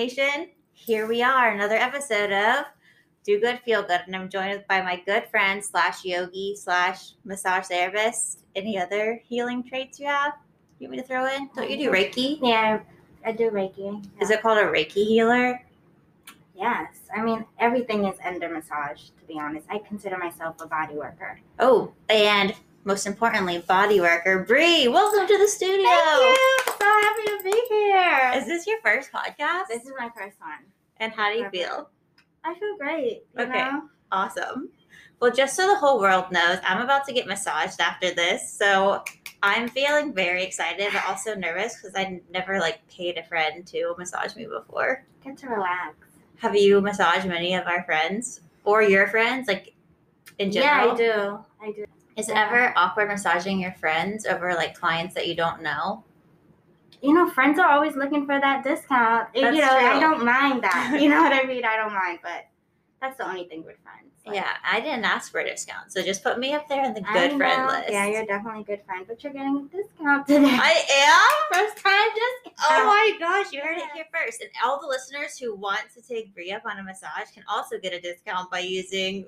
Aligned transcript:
Nation? 0.00 0.48
Here 0.72 1.06
we 1.06 1.22
are, 1.22 1.50
another 1.50 1.74
episode 1.74 2.32
of 2.32 2.64
Do 3.22 3.38
Good, 3.38 3.60
Feel 3.66 3.82
Good, 3.82 4.00
and 4.06 4.16
I'm 4.16 4.30
joined 4.30 4.64
by 4.66 4.80
my 4.80 5.02
good 5.04 5.24
friend 5.30 5.62
slash 5.62 6.06
yogi 6.06 6.56
slash 6.56 7.12
massage 7.26 7.66
therapist. 7.66 8.38
Any 8.56 8.78
other 8.78 9.20
healing 9.28 9.62
traits 9.62 10.00
you 10.00 10.06
have? 10.06 10.32
You 10.78 10.88
want 10.88 10.92
me 10.92 11.02
to 11.02 11.06
throw 11.06 11.26
in? 11.26 11.50
Don't 11.54 11.68
you 11.68 11.76
do 11.76 11.88
um, 11.90 11.94
Reiki? 11.94 12.38
Yeah, 12.40 12.80
I 13.26 13.32
do 13.32 13.50
Reiki. 13.50 14.02
Is 14.22 14.30
it 14.30 14.40
called 14.40 14.56
a 14.56 14.62
Reiki 14.62 15.06
healer? 15.06 15.62
Yes. 16.56 16.94
I 17.14 17.20
mean, 17.20 17.44
everything 17.58 18.06
is 18.06 18.16
under 18.24 18.48
massage, 18.48 19.02
to 19.02 19.24
be 19.28 19.38
honest. 19.38 19.66
I 19.68 19.80
consider 19.80 20.16
myself 20.16 20.56
a 20.62 20.66
body 20.66 20.94
worker. 20.94 21.38
Oh, 21.58 21.92
and 22.08 22.54
most 22.84 23.06
importantly, 23.06 23.58
body 23.58 24.00
worker 24.00 24.44
Bree. 24.48 24.88
Welcome 24.88 25.26
to 25.26 25.36
the 25.36 25.46
studio. 25.46 25.84
Thank 25.84 26.38
you. 26.38 26.69
So 26.80 26.86
happy 26.86 27.22
to 27.24 27.38
be 27.44 27.62
here. 27.68 28.32
Is 28.36 28.46
this 28.46 28.66
your 28.66 28.80
first 28.80 29.12
podcast? 29.12 29.66
this 29.68 29.82
is 29.84 29.92
my 29.98 30.10
first 30.16 30.40
one. 30.40 30.64
and 30.98 31.12
how 31.12 31.32
do 31.32 31.38
you 31.38 31.48
feel? 31.50 31.88
I 32.44 32.54
feel 32.54 32.76
great. 32.78 33.22
You 33.36 33.44
Okay. 33.44 33.58
Know? 33.64 33.82
Awesome. 34.12 34.70
Well, 35.20 35.30
just 35.30 35.54
so 35.54 35.66
the 35.68 35.76
whole 35.76 36.00
world 36.00 36.32
knows, 36.32 36.58
I'm 36.64 36.80
about 36.80 37.06
to 37.06 37.12
get 37.12 37.26
massaged 37.26 37.80
after 37.80 38.14
this. 38.14 38.50
So 38.50 39.04
I'm 39.42 39.68
feeling 39.68 40.14
very 40.14 40.42
excited, 40.42 40.88
but 40.92 41.04
also 41.06 41.34
nervous 41.34 41.76
because 41.76 41.94
I 41.94 42.20
never 42.32 42.58
like 42.58 42.86
paid 42.88 43.18
a 43.18 43.22
friend 43.24 43.66
to 43.68 43.94
massage 43.98 44.34
me 44.34 44.46
before. 44.46 45.04
Get 45.22 45.36
to 45.38 45.48
relax. 45.48 45.94
Have 46.38 46.56
you 46.56 46.80
massaged 46.80 47.26
many 47.26 47.54
of 47.54 47.66
our 47.66 47.82
friends 47.84 48.40
or 48.64 48.82
your 48.82 49.06
friends, 49.08 49.46
like 49.46 49.74
in 50.38 50.50
general? 50.50 50.86
Yeah, 50.86 50.92
I 50.92 50.96
do. 50.96 51.44
I 51.68 51.72
do. 51.72 51.84
Is 52.16 52.28
it 52.30 52.36
ever 52.36 52.72
awkward 52.76 53.08
massaging 53.08 53.60
your 53.60 53.72
friends 53.72 54.24
over 54.24 54.54
like 54.54 54.74
clients 54.74 55.14
that 55.14 55.28
you 55.28 55.34
don't 55.36 55.62
know? 55.62 56.02
You 57.02 57.14
know, 57.14 57.28
friends 57.30 57.58
are 57.58 57.68
always 57.68 57.96
looking 57.96 58.26
for 58.26 58.38
that 58.38 58.62
discount. 58.62 59.28
That's 59.34 59.54
you 59.56 59.62
know, 59.62 59.70
I 59.70 59.98
don't 59.98 60.24
mind 60.24 60.62
that. 60.62 60.98
You 61.00 61.08
know 61.08 61.22
what 61.22 61.32
I 61.32 61.44
mean? 61.44 61.64
I 61.64 61.76
don't 61.76 61.92
mind, 61.94 62.18
but 62.22 62.46
that's 63.00 63.16
the 63.16 63.26
only 63.26 63.44
thing 63.44 63.64
with 63.64 63.76
friends. 63.82 64.06
Like, 64.26 64.36
yeah, 64.36 64.50
I 64.70 64.80
didn't 64.80 65.04
ask 65.06 65.32
for 65.32 65.40
a 65.40 65.44
discount, 65.44 65.90
so 65.90 66.02
just 66.02 66.22
put 66.22 66.38
me 66.38 66.52
up 66.52 66.68
there 66.68 66.84
in 66.84 66.92
the 66.92 67.00
good 67.00 67.38
friend 67.38 67.66
list. 67.68 67.88
Yeah, 67.90 68.04
you're 68.06 68.26
definitely 68.26 68.60
a 68.60 68.64
good 68.64 68.84
friend, 68.84 69.06
but 69.08 69.24
you're 69.24 69.32
getting 69.32 69.56
a 69.72 69.76
discount 69.76 70.26
today. 70.26 70.44
I 70.44 70.84
am. 71.08 71.58
First 71.66 71.82
time 71.82 72.08
discount. 72.14 72.56
Oh 72.68 72.84
my 72.86 73.16
gosh, 73.18 73.50
you 73.50 73.62
heard 73.62 73.78
it 73.78 73.84
here 73.94 74.04
first. 74.12 74.42
And 74.42 74.50
all 74.62 74.78
the 74.78 74.86
listeners 74.86 75.38
who 75.38 75.54
want 75.54 75.80
to 75.94 76.02
take 76.02 76.34
Brie 76.34 76.52
up 76.52 76.62
on 76.66 76.78
a 76.78 76.82
massage 76.82 77.30
can 77.32 77.42
also 77.48 77.78
get 77.78 77.94
a 77.94 78.00
discount 78.00 78.50
by 78.50 78.58
using 78.60 79.24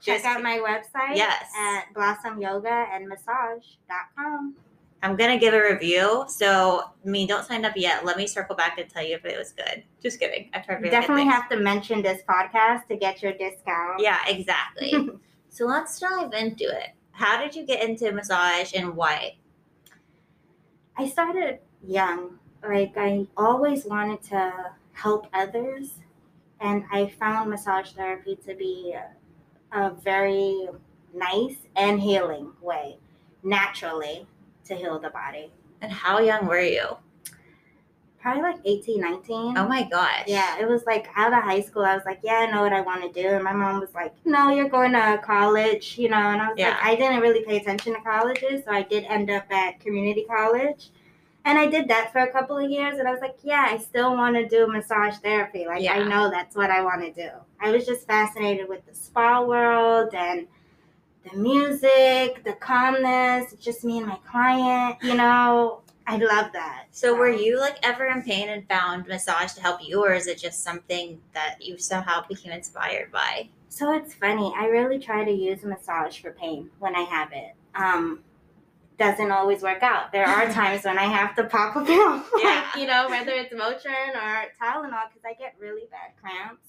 Check 0.00 0.22
just- 0.22 0.24
out 0.24 0.40
my 0.42 0.58
website 0.58 1.16
Yes. 1.16 1.50
at 1.58 1.92
blossom 1.92 2.40
yoga 2.40 2.86
and 2.92 3.08
massage.com. 3.08 4.54
I'm 5.02 5.16
gonna 5.16 5.38
give 5.38 5.52
a 5.52 5.60
review. 5.60 6.24
So 6.28 6.84
I 7.04 7.08
mean 7.08 7.26
don't 7.26 7.44
sign 7.44 7.64
up 7.64 7.72
yet. 7.76 8.04
Let 8.04 8.16
me 8.16 8.26
circle 8.26 8.54
back 8.54 8.78
and 8.78 8.88
tell 8.88 9.04
you 9.04 9.16
if 9.16 9.24
it 9.24 9.36
was 9.36 9.52
good. 9.52 9.82
Just 10.00 10.20
kidding. 10.20 10.50
You 10.54 10.62
really 10.68 10.90
definitely 10.90 11.24
have 11.24 11.48
to 11.48 11.56
mention 11.56 12.02
this 12.02 12.22
podcast 12.28 12.86
to 12.88 12.96
get 12.96 13.22
your 13.22 13.32
discount. 13.32 13.98
Yeah, 13.98 14.18
exactly. 14.28 15.10
so 15.48 15.66
let's 15.66 15.98
dive 15.98 16.32
into 16.32 16.64
it. 16.64 16.90
How 17.10 17.40
did 17.40 17.54
you 17.54 17.66
get 17.66 17.82
into 17.82 18.10
massage 18.12 18.74
and 18.74 18.96
why? 18.96 19.36
I 20.96 21.08
started 21.08 21.58
young. 21.86 22.38
Like 22.62 22.92
I 22.96 23.26
always 23.36 23.84
wanted 23.84 24.22
to 24.24 24.52
help 24.92 25.26
others, 25.32 25.94
and 26.60 26.84
I 26.92 27.12
found 27.18 27.50
massage 27.50 27.90
therapy 27.90 28.36
to 28.46 28.54
be 28.54 28.94
a, 28.94 29.78
a 29.78 29.90
very 29.90 30.68
nice 31.12 31.56
and 31.76 32.00
healing 32.00 32.52
way, 32.60 32.98
naturally, 33.42 34.26
to 34.66 34.74
heal 34.74 34.98
the 34.98 35.10
body. 35.10 35.50
And 35.80 35.90
how 35.92 36.20
young 36.20 36.46
were 36.46 36.60
you? 36.60 36.96
Probably 38.20 38.42
like 38.42 38.60
18, 38.64 39.00
19. 39.00 39.58
Oh 39.58 39.66
my 39.66 39.82
gosh. 39.82 40.24
Yeah, 40.28 40.56
it 40.60 40.68
was 40.68 40.84
like 40.86 41.08
out 41.16 41.32
of 41.32 41.42
high 41.42 41.60
school. 41.60 41.84
I 41.84 41.96
was 41.96 42.04
like, 42.04 42.20
yeah, 42.22 42.46
I 42.48 42.50
know 42.52 42.62
what 42.62 42.72
I 42.72 42.80
want 42.80 43.02
to 43.02 43.20
do. 43.22 43.28
And 43.30 43.42
my 43.42 43.52
mom 43.52 43.80
was 43.80 43.92
like, 43.96 44.14
no, 44.24 44.50
you're 44.50 44.68
going 44.68 44.92
to 44.92 45.20
college, 45.24 45.98
you 45.98 46.08
know. 46.08 46.16
And 46.16 46.40
I 46.40 46.48
was 46.50 46.56
Yeah. 46.56 46.68
like, 46.68 46.84
I 46.84 46.94
didn't 46.94 47.20
really 47.20 47.44
pay 47.44 47.56
attention 47.56 47.94
to 47.94 48.00
colleges. 48.00 48.64
So 48.64 48.70
I 48.70 48.82
did 48.82 49.04
end 49.08 49.28
up 49.28 49.50
at 49.50 49.80
community 49.80 50.24
college. 50.28 50.90
And 51.44 51.58
I 51.58 51.66
did 51.66 51.88
that 51.88 52.12
for 52.12 52.20
a 52.20 52.30
couple 52.30 52.56
of 52.56 52.70
years. 52.70 53.00
And 53.00 53.08
I 53.08 53.10
was 53.10 53.20
like, 53.20 53.38
yeah, 53.42 53.66
I 53.68 53.78
still 53.78 54.12
want 54.14 54.36
to 54.36 54.46
do 54.46 54.68
massage 54.68 55.16
therapy. 55.16 55.66
Like, 55.66 55.82
Yeah. 55.82 55.94
I 55.94 56.04
know 56.04 56.30
that's 56.30 56.54
what 56.54 56.70
I 56.70 56.80
want 56.82 57.02
to 57.02 57.10
do. 57.10 57.30
I 57.60 57.72
was 57.72 57.84
just 57.84 58.06
fascinated 58.06 58.68
with 58.68 58.86
the 58.86 58.94
spa 58.94 59.42
world 59.42 60.14
and 60.14 60.46
the 61.30 61.36
music, 61.36 62.42
the 62.44 62.54
calmness, 62.60 63.54
just 63.60 63.84
me 63.84 63.98
and 63.98 64.06
my 64.06 64.18
client, 64.30 64.96
you 65.02 65.14
know. 65.14 65.80
I 66.04 66.16
love 66.16 66.52
that. 66.52 66.86
So 66.90 67.14
were 67.14 67.30
you 67.30 67.60
like 67.60 67.76
ever 67.84 68.06
in 68.06 68.22
pain 68.22 68.48
and 68.48 68.66
found 68.68 69.06
massage 69.06 69.52
to 69.52 69.60
help 69.62 69.86
you, 69.86 70.04
or 70.04 70.12
is 70.12 70.26
it 70.26 70.36
just 70.36 70.64
something 70.64 71.20
that 71.32 71.58
you 71.60 71.78
somehow 71.78 72.26
became 72.26 72.50
inspired 72.52 73.12
by? 73.12 73.48
So 73.68 73.94
it's 73.94 74.12
funny. 74.12 74.52
I 74.56 74.66
really 74.66 74.98
try 74.98 75.24
to 75.24 75.30
use 75.30 75.62
massage 75.62 76.18
for 76.18 76.32
pain 76.32 76.70
when 76.80 76.96
I 76.96 77.02
have 77.02 77.30
it. 77.32 77.54
Um, 77.76 78.18
doesn't 78.98 79.30
always 79.30 79.62
work 79.62 79.82
out. 79.84 80.10
There 80.10 80.26
are 80.26 80.48
times 80.52 80.84
when 80.84 80.98
I 80.98 81.04
have 81.04 81.36
to 81.36 81.44
pop 81.44 81.76
a 81.76 81.84
pill, 81.84 82.16
like 82.16 82.24
Yeah. 82.42 82.64
you 82.76 82.86
know, 82.86 83.06
whether 83.08 83.30
it's 83.30 83.54
Motrin 83.54 84.14
or 84.16 84.44
Tylenol, 84.60 85.08
because 85.08 85.22
I 85.24 85.34
get 85.38 85.54
really 85.60 85.82
bad 85.90 86.10
cramps. 86.20 86.66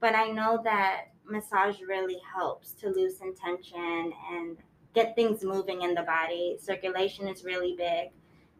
But 0.00 0.14
I 0.14 0.28
know 0.28 0.60
that 0.64 1.06
massage 1.24 1.76
really 1.86 2.18
helps 2.34 2.72
to 2.72 2.88
loosen 2.88 3.34
tension 3.34 4.12
and 4.32 4.56
get 4.94 5.14
things 5.14 5.44
moving 5.44 5.82
in 5.82 5.94
the 5.94 6.02
body. 6.02 6.56
Circulation 6.60 7.28
is 7.28 7.44
really 7.44 7.74
big. 7.76 8.10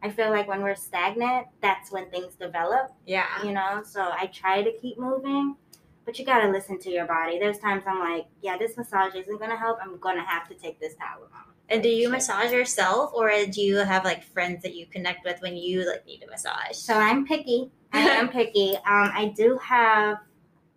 I 0.01 0.09
feel 0.09 0.29
like 0.29 0.47
when 0.47 0.61
we're 0.61 0.75
stagnant, 0.75 1.47
that's 1.61 1.91
when 1.91 2.09
things 2.09 2.35
develop 2.35 2.91
Yeah. 3.05 3.25
you 3.43 3.51
know 3.51 3.81
so 3.83 4.01
i 4.01 4.27
try 4.27 4.61
to 4.63 4.71
keep 4.81 4.97
moving 4.97 5.55
but 6.05 6.17
you 6.17 6.25
got 6.25 6.39
to 6.41 6.49
listen 6.49 6.79
to 6.79 6.89
your 6.89 7.05
body 7.05 7.37
there's 7.37 7.59
times 7.59 7.83
i'm 7.85 7.99
like 7.99 8.25
yeah 8.41 8.57
this 8.57 8.77
massage 8.77 9.13
isn't 9.15 9.37
going 9.37 9.49
to 9.51 9.57
help 9.57 9.77
i'm 9.81 9.99
going 9.99 10.15
to 10.15 10.23
have 10.23 10.47
to 10.47 10.55
take 10.55 10.79
this 10.79 10.93
tylenol 10.93 11.51
And 11.69 11.83
do 11.83 11.89
you 11.89 12.09
massage 12.09 12.51
yourself, 12.51 13.11
or 13.13 13.29
do 13.55 13.61
you 13.61 13.77
have 13.77 14.03
like 14.05 14.23
friends 14.23 14.63
that 14.63 14.73
you 14.75 14.85
connect 14.87 15.23
with 15.25 15.41
when 15.41 15.55
you 15.57 15.85
like 15.87 16.05
need 16.05 16.23
a 16.23 16.29
massage? 16.29 16.75
so 16.77 16.93
i'm 16.93 17.25
picky 17.25 17.69
i 17.91 17.99
am 17.99 18.29
picky 18.37 18.75
um, 18.77 19.07
i 19.21 19.33
do 19.35 19.57
have 19.61 20.17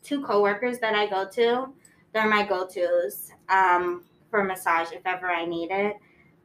two 0.02 0.22
coworkers 0.22 0.78
that 0.78 0.94
i 0.94 1.06
go 1.06 1.28
to 1.28 1.72
they're 2.12 2.28
my 2.28 2.44
go-to's 2.44 3.30
um, 3.48 4.04
for 4.30 4.44
massage 4.44 4.92
if 4.92 5.00
ever 5.06 5.30
i 5.30 5.44
need 5.46 5.70
it. 5.70 5.96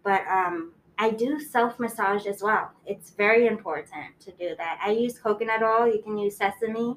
But 0.04 0.22
um, 0.28 0.72
i 0.98 1.10
do 1.12 1.40
self-massage 1.40 2.26
as 2.26 2.42
well. 2.42 2.72
It's 2.86 3.12
very 3.12 3.48
important 3.48 4.18
to 4.22 4.32
do 4.32 4.56
that. 4.58 4.80
I 4.82 4.92
use 4.92 5.20
coconut 5.20 5.62
oil. 5.62 5.88
You 5.88 6.02
can 6.02 6.18
use 6.18 6.38
sesame 6.38 6.96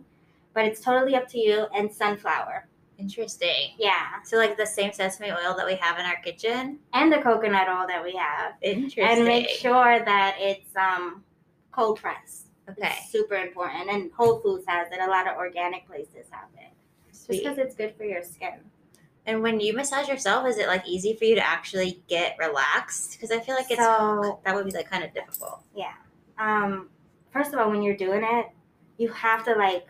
but 0.55 0.65
it's 0.65 0.81
totally 0.81 1.15
up 1.15 1.29
to 1.29 1.39
you 1.39 1.67
and 1.75 1.93
sunflower. 1.93 2.67
Interesting. 2.99 3.71
yeah. 3.79 4.23
So 4.25 4.37
like 4.37 4.57
the 4.57 4.67
same 4.67 4.93
sesame 4.93 5.31
oil 5.31 5.55
that 5.57 5.65
we 5.65 5.75
have 5.77 5.99
in 5.99 6.05
our 6.05 6.17
kitchen. 6.23 6.79
and 6.93 7.11
the 7.13 7.19
coconut 7.19 7.69
oil 7.69 7.87
that 7.87 8.03
we 8.05 8.13
have. 8.13 8.55
Interesting. 8.61 9.05
and 9.05 9.25
make 9.25 9.49
sure 9.49 10.05
that 10.05 10.37
it's 10.39 10.77
um 10.77 11.25
cold 11.73 11.99
pressed 12.01 12.49
Okay. 12.79 12.95
it's 13.01 13.11
super 13.13 13.35
important 13.35 13.91
and 13.91 14.11
whole 14.13 14.41
foods 14.41 14.65
has 14.69 14.89
it 14.93 15.01
a 15.01 15.07
lot 15.07 15.27
of 15.29 15.37
organic 15.37 15.87
places 15.87 16.27
have 16.31 16.49
it 16.59 16.73
just 17.11 17.29
because 17.29 17.59
it's 17.59 17.75
good 17.75 17.95
for 17.97 18.05
your 18.05 18.23
skin 18.23 18.61
And 19.27 19.43
when 19.43 19.61
you 19.61 19.75
massage 19.75 20.09
yourself, 20.09 20.47
is 20.49 20.57
it 20.59 20.67
like 20.67 20.85
easy 20.89 21.15
for 21.15 21.25
you 21.25 21.35
to 21.35 21.47
actually 21.47 22.03
get 22.09 22.37
relaxed? 22.39 23.13
Because 23.13 23.31
I 23.31 23.39
feel 23.39 23.55
like 23.55 23.71
it's 23.71 23.79
So- 23.81 24.41
that 24.45 24.55
would 24.55 24.65
be 24.65 24.73
like 24.73 24.91
kind 24.91 25.05
of 25.05 25.13
difficult. 25.13 25.61
Yeah. 25.75 25.93
Um 26.39 26.89
first 27.31 27.53
of 27.53 27.61
all 27.61 27.71
when 27.71 27.83
you're 27.83 27.97
doing 27.97 28.23
it 28.25 28.47
you 28.97 29.09
have 29.13 29.45
to 29.45 29.53
like 29.55 29.87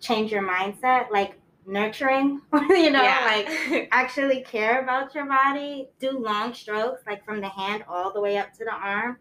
change 0.00 0.32
your 0.32 0.42
mindset 0.42 1.10
like 1.10 1.38
nurturing 1.66 2.40
you 2.52 2.90
know 2.90 3.02
like 3.32 3.88
actually 3.92 4.40
care 4.42 4.82
about 4.82 5.14
your 5.14 5.26
body 5.26 5.88
do 6.00 6.10
long 6.18 6.52
strokes 6.52 7.02
like 7.06 7.24
from 7.24 7.40
the 7.40 7.48
hand 7.48 7.84
all 7.88 8.12
the 8.12 8.20
way 8.20 8.36
up 8.36 8.52
to 8.52 8.64
the 8.64 8.72
arm 8.72 9.16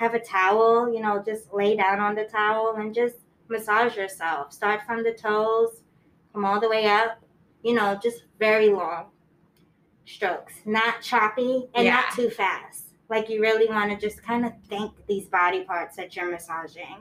have 0.00 0.14
a 0.14 0.18
towel 0.18 0.90
you 0.92 1.00
know 1.00 1.22
just 1.22 1.52
lay 1.52 1.76
down 1.76 2.00
on 2.00 2.14
the 2.14 2.24
towel 2.24 2.74
and 2.78 2.94
just 2.94 3.16
massage 3.48 3.96
yourself 3.96 4.50
start 4.50 4.80
from 4.86 5.02
the 5.04 5.12
toes 5.12 5.82
come 6.32 6.44
all 6.44 6.58
the 6.58 6.68
way 6.68 6.86
up 6.86 7.22
you 7.62 7.74
know 7.74 7.98
just 8.02 8.22
very 8.38 8.70
long 8.70 9.04
strokes 10.06 10.54
not 10.64 11.02
choppy 11.02 11.68
and 11.74 11.84
Yeah. 11.84 11.96
not 11.96 12.14
too 12.14 12.30
fast 12.30 12.94
like 13.10 13.28
you 13.28 13.42
really 13.42 13.68
want 13.68 13.90
to 13.90 14.06
just 14.08 14.22
kind 14.22 14.46
of 14.46 14.52
thank 14.70 14.92
these 15.06 15.26
body 15.26 15.64
parts 15.64 15.96
that 15.96 16.16
you're 16.16 16.30
massaging 16.30 16.96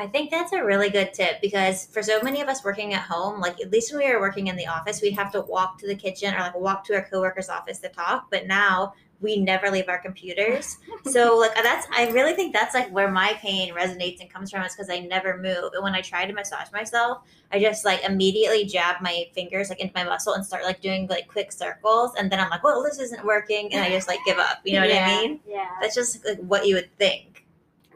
I 0.00 0.06
think 0.06 0.30
that's 0.30 0.52
a 0.52 0.62
really 0.64 0.90
good 0.90 1.12
tip 1.12 1.40
because 1.42 1.86
for 1.86 2.04
so 2.04 2.20
many 2.22 2.40
of 2.40 2.46
us 2.46 2.64
working 2.64 2.94
at 2.94 3.02
home, 3.02 3.40
like 3.40 3.60
at 3.60 3.72
least 3.72 3.92
when 3.92 4.06
we 4.06 4.12
were 4.14 4.20
working 4.20 4.46
in 4.46 4.54
the 4.54 4.68
office, 4.68 5.02
we'd 5.02 5.16
have 5.16 5.32
to 5.32 5.40
walk 5.40 5.76
to 5.78 5.88
the 5.88 5.96
kitchen 5.96 6.32
or 6.32 6.38
like 6.38 6.54
walk 6.54 6.84
to 6.84 6.94
our 6.94 7.04
coworker's 7.10 7.48
office 7.48 7.80
to 7.80 7.88
talk. 7.88 8.28
But 8.30 8.46
now 8.46 8.92
we 9.20 9.36
never 9.36 9.70
leave 9.70 9.88
our 9.88 9.98
computers. 9.98 10.78
so 11.04 11.36
like 11.36 11.54
that's 11.54 11.86
I 11.94 12.08
really 12.10 12.34
think 12.34 12.52
that's 12.52 12.74
like 12.74 12.90
where 12.90 13.10
my 13.10 13.34
pain 13.40 13.74
resonates 13.74 14.20
and 14.20 14.30
comes 14.30 14.50
from 14.50 14.62
is 14.62 14.74
because 14.74 14.90
I 14.90 15.00
never 15.00 15.36
move. 15.38 15.72
And 15.74 15.82
when 15.82 15.94
I 15.94 16.00
try 16.00 16.24
to 16.24 16.32
massage 16.32 16.70
myself, 16.72 17.22
I 17.52 17.58
just 17.58 17.84
like 17.84 18.04
immediately 18.04 18.64
jab 18.64 19.02
my 19.02 19.26
fingers 19.34 19.68
like 19.70 19.80
into 19.80 19.92
my 19.94 20.04
muscle 20.04 20.34
and 20.34 20.44
start 20.44 20.64
like 20.64 20.80
doing 20.80 21.06
like 21.08 21.28
quick 21.28 21.52
circles. 21.52 22.12
And 22.18 22.30
then 22.30 22.40
I'm 22.40 22.50
like, 22.50 22.62
well, 22.62 22.82
this 22.82 22.98
isn't 22.98 23.24
working. 23.24 23.72
And 23.72 23.82
I 23.82 23.90
just 23.90 24.08
like 24.08 24.20
give 24.24 24.38
up. 24.38 24.60
You 24.64 24.74
know 24.74 24.80
what 24.80 24.90
yeah, 24.90 25.06
I 25.06 25.20
mean? 25.20 25.40
Yeah. 25.46 25.68
That's 25.80 25.94
just 25.94 26.24
like 26.24 26.38
what 26.38 26.66
you 26.66 26.76
would 26.76 26.94
think. 26.96 27.46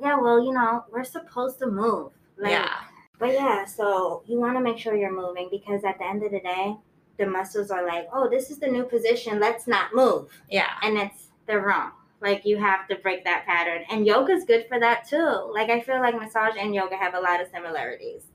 Yeah, 0.00 0.18
well, 0.18 0.44
you 0.44 0.52
know, 0.52 0.84
we're 0.90 1.04
supposed 1.04 1.60
to 1.60 1.66
move. 1.66 2.10
Like, 2.36 2.50
yeah. 2.50 2.78
But 3.20 3.34
yeah, 3.34 3.64
so 3.64 4.24
you 4.26 4.40
want 4.40 4.56
to 4.56 4.60
make 4.60 4.78
sure 4.78 4.96
you're 4.96 5.14
moving 5.14 5.48
because 5.48 5.84
at 5.84 5.98
the 5.98 6.04
end 6.04 6.24
of 6.24 6.32
the 6.32 6.40
day, 6.40 6.74
the 7.18 7.26
muscles 7.26 7.70
are 7.70 7.86
like, 7.86 8.08
oh, 8.12 8.28
this 8.28 8.50
is 8.50 8.58
the 8.58 8.68
new 8.68 8.84
position. 8.84 9.40
Let's 9.40 9.66
not 9.66 9.94
move. 9.94 10.28
Yeah. 10.50 10.70
And 10.82 10.98
it's, 10.98 11.28
they're 11.46 11.60
wrong. 11.60 11.92
Like, 12.20 12.44
you 12.44 12.56
have 12.58 12.86
to 12.88 12.96
break 12.96 13.24
that 13.24 13.44
pattern. 13.46 13.82
And 13.90 14.06
yoga's 14.06 14.44
good 14.44 14.66
for 14.68 14.78
that 14.78 15.08
too. 15.08 15.50
Like, 15.52 15.70
I 15.70 15.80
feel 15.80 16.00
like 16.00 16.14
massage 16.14 16.54
and 16.58 16.74
yoga 16.74 16.96
have 16.96 17.14
a 17.14 17.20
lot 17.20 17.40
of 17.40 17.48
similarities. 17.52 18.26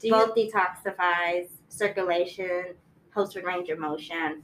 Do 0.00 0.08
you, 0.08 0.14
Both 0.14 0.34
detoxifies, 0.34 1.48
circulation, 1.68 2.74
helps 3.14 3.34
with 3.34 3.44
range 3.44 3.68
of 3.70 3.78
motion. 3.78 4.42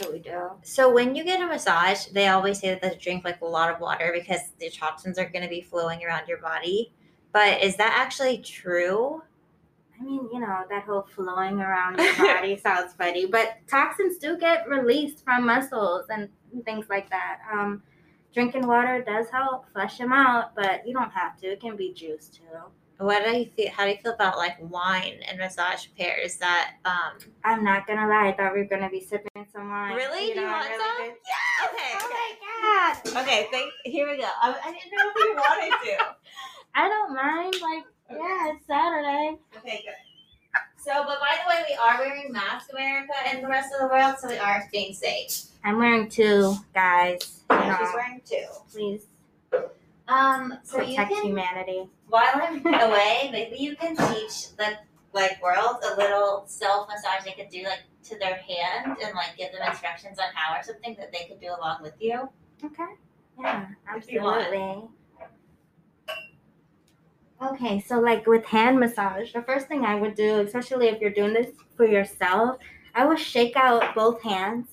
So 0.00 0.12
we 0.12 0.20
do. 0.20 0.50
so 0.62 0.92
when 0.92 1.16
you 1.16 1.24
get 1.24 1.42
a 1.42 1.46
massage, 1.46 2.06
they 2.06 2.28
always 2.28 2.60
say 2.60 2.68
that 2.68 2.80
they 2.80 2.96
drink 3.00 3.24
like 3.24 3.40
a 3.40 3.44
lot 3.44 3.68
of 3.74 3.80
water 3.80 4.12
because 4.14 4.40
the 4.60 4.70
toxins 4.70 5.18
are 5.18 5.28
going 5.28 5.42
to 5.42 5.48
be 5.48 5.60
flowing 5.60 6.04
around 6.04 6.28
your 6.28 6.38
body. 6.38 6.92
But 7.32 7.62
is 7.62 7.76
that 7.76 7.94
actually 7.96 8.38
true? 8.38 9.22
I 10.00 10.04
mean, 10.04 10.28
you 10.32 10.40
know, 10.40 10.64
that 10.70 10.84
whole 10.84 11.02
flowing 11.14 11.60
around 11.60 11.98
your 11.98 12.14
body 12.16 12.56
sounds 12.56 12.92
funny, 12.94 13.26
but 13.26 13.56
toxins 13.66 14.18
do 14.18 14.36
get 14.38 14.68
released 14.68 15.24
from 15.24 15.46
muscles 15.46 16.06
and 16.08 16.28
things 16.64 16.86
like 16.88 17.10
that. 17.10 17.38
Um, 17.52 17.82
drinking 18.32 18.66
water 18.66 19.02
does 19.02 19.28
help 19.30 19.66
flush 19.72 19.98
them 19.98 20.12
out, 20.12 20.54
but 20.54 20.86
you 20.86 20.94
don't 20.94 21.10
have 21.10 21.36
to. 21.40 21.48
It 21.48 21.60
can 21.60 21.76
be 21.76 21.92
juice 21.92 22.28
too. 22.28 22.42
What 22.98 23.24
do 23.24 23.30
you 23.38 23.46
feel? 23.56 23.70
How 23.70 23.84
do 23.84 23.90
you 23.90 23.96
feel 24.02 24.12
about 24.14 24.36
like 24.38 24.56
wine 24.60 25.20
and 25.28 25.38
massage 25.38 25.86
pairs? 25.96 26.36
That 26.36 26.74
um. 26.84 27.18
I'm 27.44 27.62
not 27.62 27.86
gonna 27.86 28.08
lie, 28.08 28.28
I 28.28 28.32
thought 28.36 28.54
we 28.54 28.60
were 28.62 28.68
gonna 28.68 28.90
be 28.90 29.00
sipping 29.00 29.46
some 29.52 29.70
wine. 29.70 29.94
Really? 29.94 30.20
Do 30.20 30.26
you 30.26 30.34
know, 30.36 30.42
want 30.48 30.68
really 30.68 30.78
some? 30.84 31.06
good- 31.06 31.16
Yeah. 31.26 31.68
Okay. 31.68 31.92
Oh 31.94 32.06
okay. 32.06 32.14
my 32.14 33.14
god! 33.14 33.22
Okay, 33.22 33.48
thank, 33.52 33.72
here 33.84 34.10
we 34.10 34.16
go. 34.18 34.26
I, 34.42 34.50
I 34.64 34.72
didn't 34.72 34.90
know 34.90 35.10
if 35.14 35.24
you 35.24 35.34
wanted 35.36 35.98
to. 35.98 36.06
I 36.74 36.88
don't 36.88 37.14
mind. 37.14 37.54
Like, 37.60 37.84
yeah, 38.10 38.52
it's 38.54 38.66
Saturday. 38.66 39.36
Okay, 39.58 39.84
good. 39.84 39.94
So, 40.76 40.92
but 41.06 41.18
by 41.20 41.36
the 41.44 41.48
way, 41.50 41.64
we 41.68 41.74
are 41.76 41.98
wearing 41.98 42.32
masks, 42.32 42.70
America, 42.72 43.12
and 43.26 43.42
the 43.42 43.48
rest 43.48 43.72
of 43.74 43.80
the 43.80 43.94
world, 43.94 44.16
so 44.18 44.28
we 44.28 44.38
are 44.38 44.64
staying 44.68 44.94
safe. 44.94 45.44
I'm 45.64 45.76
wearing 45.78 46.08
two, 46.08 46.54
guys. 46.72 47.42
You 47.50 47.56
Yeah, 47.56 47.78
she's 47.78 47.94
wearing 47.94 48.20
two. 48.24 48.46
please 48.72 49.02
Um, 50.06 50.54
so 50.62 50.80
you 50.80 50.96
protect 50.96 51.12
can, 51.12 51.24
humanity. 51.26 51.88
while 52.08 52.30
I'm 52.34 52.64
away, 52.66 53.28
maybe 53.32 53.56
you 53.58 53.76
can 53.76 53.96
teach 53.96 54.56
the 54.56 54.78
like 55.12 55.42
world 55.42 55.76
a 55.84 55.96
little 55.96 56.44
self 56.46 56.88
massage 56.88 57.24
they 57.24 57.32
could 57.32 57.50
do 57.50 57.64
like 57.64 57.80
to 58.04 58.18
their 58.18 58.36
hand 58.36 58.96
and 59.02 59.14
like 59.14 59.36
give 59.36 59.52
them 59.52 59.60
instructions 59.68 60.18
on 60.18 60.26
how 60.34 60.56
or 60.56 60.62
something 60.62 60.96
that 60.98 61.12
they 61.12 61.24
could 61.28 61.40
do 61.40 61.48
along 61.48 61.82
with 61.82 61.94
you. 62.00 62.28
Okay. 62.64 62.84
Yeah, 63.38 63.66
you 63.68 63.76
absolutely. 64.20 64.88
Okay, 67.40 67.78
so 67.78 68.00
like 68.00 68.26
with 68.26 68.44
hand 68.44 68.80
massage, 68.80 69.32
the 69.32 69.42
first 69.42 69.68
thing 69.68 69.84
I 69.84 69.94
would 69.94 70.16
do, 70.16 70.40
especially 70.40 70.88
if 70.88 71.00
you're 71.00 71.10
doing 71.10 71.32
this 71.32 71.52
for 71.76 71.86
yourself, 71.86 72.58
I 72.94 73.06
would 73.06 73.18
shake 73.18 73.56
out 73.56 73.94
both 73.94 74.20
hands. 74.22 74.66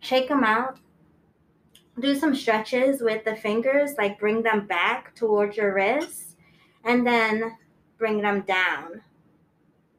Shake 0.00 0.28
them 0.28 0.44
out. 0.44 0.78
Do 1.98 2.14
some 2.14 2.34
stretches 2.34 3.00
with 3.00 3.24
the 3.24 3.34
fingers, 3.34 3.94
like 3.96 4.20
bring 4.20 4.42
them 4.42 4.66
back 4.66 5.14
towards 5.14 5.56
your 5.56 5.74
wrists, 5.74 6.36
and 6.84 7.06
then 7.06 7.56
bring 7.96 8.20
them 8.20 8.42
down. 8.42 9.00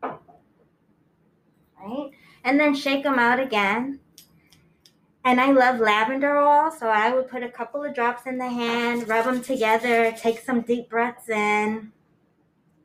Right? 0.04 2.12
And 2.44 2.60
then 2.60 2.76
shake 2.76 3.04
them 3.04 3.18
out 3.18 3.40
again. 3.40 4.00
And 5.28 5.42
I 5.42 5.52
love 5.52 5.82
lavender 5.82 6.38
oil, 6.38 6.72
so 6.72 6.88
I 6.88 7.14
would 7.14 7.28
put 7.28 7.44
a 7.44 7.50
couple 7.50 7.84
of 7.84 7.94
drops 7.94 8.26
in 8.26 8.38
the 8.38 8.48
hand, 8.48 9.10
rub 9.10 9.26
them 9.26 9.42
together, 9.42 10.14
take 10.14 10.40
some 10.40 10.62
deep 10.62 10.90
breaths 10.90 11.28
in. 11.28 11.92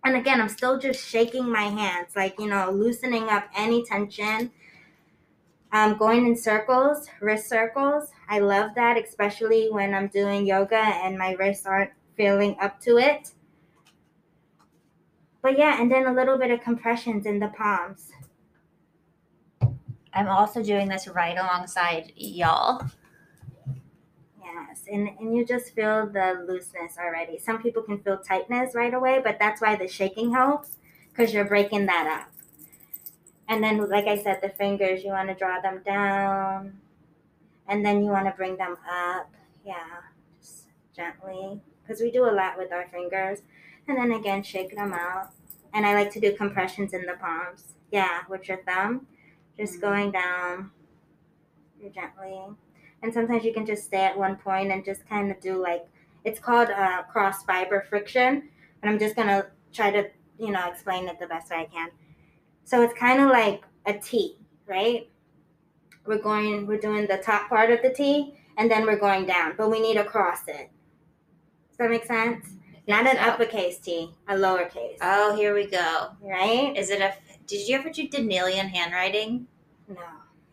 And 0.04 0.16
again, 0.16 0.40
I'm 0.40 0.48
still 0.48 0.76
just 0.76 1.08
shaking 1.08 1.48
my 1.48 1.62
hands, 1.62 2.16
like, 2.16 2.40
you 2.40 2.48
know, 2.48 2.72
loosening 2.72 3.28
up 3.28 3.44
any 3.56 3.84
tension. 3.84 4.50
Um, 5.70 5.96
going 5.96 6.26
in 6.26 6.36
circles, 6.36 7.06
wrist 7.20 7.48
circles. 7.48 8.08
I 8.28 8.40
love 8.40 8.72
that, 8.74 8.98
especially 8.98 9.68
when 9.70 9.94
I'm 9.94 10.08
doing 10.08 10.44
yoga 10.44 10.74
and 10.74 11.16
my 11.16 11.34
wrists 11.34 11.64
aren't 11.64 11.92
feeling 12.16 12.56
up 12.60 12.80
to 12.80 12.98
it. 12.98 13.30
But 15.42 15.56
yeah, 15.56 15.80
and 15.80 15.92
then 15.92 16.08
a 16.08 16.12
little 16.12 16.38
bit 16.38 16.50
of 16.50 16.60
compressions 16.60 17.24
in 17.24 17.38
the 17.38 17.52
palms. 17.56 18.10
I'm 20.14 20.28
also 20.28 20.62
doing 20.62 20.88
this 20.88 21.08
right 21.08 21.36
alongside 21.36 22.12
y'all. 22.16 22.86
Yes, 24.42 24.82
and, 24.90 25.08
and 25.18 25.34
you 25.34 25.46
just 25.46 25.74
feel 25.74 26.06
the 26.06 26.44
looseness 26.46 26.98
already. 26.98 27.38
Some 27.38 27.62
people 27.62 27.82
can 27.82 27.98
feel 27.98 28.18
tightness 28.18 28.74
right 28.74 28.92
away, 28.92 29.20
but 29.24 29.38
that's 29.38 29.60
why 29.62 29.76
the 29.76 29.88
shaking 29.88 30.32
helps 30.32 30.78
because 31.10 31.32
you're 31.32 31.44
breaking 31.44 31.86
that 31.86 32.06
up. 32.06 32.32
And 33.48 33.62
then, 33.62 33.88
like 33.88 34.06
I 34.06 34.22
said, 34.22 34.40
the 34.42 34.50
fingers, 34.50 35.04
you 35.04 35.10
want 35.10 35.28
to 35.28 35.34
draw 35.34 35.60
them 35.60 35.82
down 35.84 36.78
and 37.68 37.84
then 37.84 38.04
you 38.04 38.10
want 38.10 38.26
to 38.26 38.32
bring 38.32 38.56
them 38.56 38.76
up. 38.90 39.30
Yeah, 39.64 40.00
just 40.40 40.66
gently 40.94 41.60
because 41.82 42.00
we 42.00 42.10
do 42.10 42.24
a 42.24 42.32
lot 42.32 42.58
with 42.58 42.72
our 42.72 42.86
fingers. 42.88 43.40
And 43.88 43.96
then 43.96 44.12
again, 44.12 44.42
shake 44.42 44.74
them 44.74 44.92
out. 44.92 45.30
And 45.74 45.86
I 45.86 45.94
like 45.94 46.12
to 46.12 46.20
do 46.20 46.36
compressions 46.36 46.92
in 46.92 47.02
the 47.02 47.14
palms. 47.14 47.74
Yeah, 47.90 48.20
with 48.28 48.48
your 48.48 48.58
thumb, 48.64 49.06
just 49.56 49.74
Mhm. 49.76 49.80
going 49.80 50.10
down 50.12 50.70
gently 51.92 52.38
and 53.02 53.12
sometimes 53.12 53.44
you 53.44 53.52
can 53.52 53.66
just 53.66 53.84
stay 53.84 54.04
at 54.04 54.16
one 54.16 54.36
point 54.36 54.70
and 54.70 54.84
just 54.84 55.06
kind 55.08 55.30
of 55.32 55.40
do 55.40 55.60
like 55.60 55.84
it's 56.24 56.38
called 56.38 56.70
uh, 56.70 57.02
cross 57.10 57.42
fiber 57.44 57.84
friction 57.88 58.48
and 58.80 58.90
i'm 58.90 58.98
just 58.98 59.16
gonna 59.16 59.46
try 59.72 59.90
to 59.90 60.08
you 60.38 60.50
know 60.52 60.68
explain 60.70 61.08
it 61.08 61.18
the 61.18 61.26
best 61.26 61.50
way 61.50 61.56
i 61.58 61.64
can 61.64 61.90
so 62.64 62.82
it's 62.82 62.94
kind 62.94 63.20
of 63.20 63.28
like 63.30 63.64
a 63.86 63.94
t 63.94 64.38
right 64.66 65.10
we're 66.06 66.18
going 66.22 66.66
we're 66.68 66.78
doing 66.78 67.06
the 67.08 67.18
top 67.18 67.48
part 67.48 67.70
of 67.70 67.82
the 67.82 67.90
t 67.92 68.32
and 68.58 68.70
then 68.70 68.86
we're 68.86 68.98
going 68.98 69.26
down 69.26 69.54
but 69.58 69.68
we 69.68 69.80
need 69.80 69.94
to 69.94 70.04
cross 70.04 70.46
it 70.46 70.70
does 71.70 71.78
that 71.78 71.90
make 71.90 72.04
sense 72.04 72.46
not 72.86 73.06
an 73.06 73.16
so. 73.16 73.22
uppercase 73.22 73.78
t 73.78 74.14
a 74.28 74.34
lowercase 74.34 74.98
Oh, 75.02 75.34
here 75.34 75.52
we 75.54 75.66
go. 75.66 76.10
right 76.22 76.76
Is 76.76 76.90
it 76.90 77.00
a? 77.00 77.12
Did 77.46 77.68
you 77.68 77.76
ever 77.78 77.90
do 77.90 78.08
D'Nealian 78.08 78.68
handwriting? 78.68 79.46
no 79.88 79.96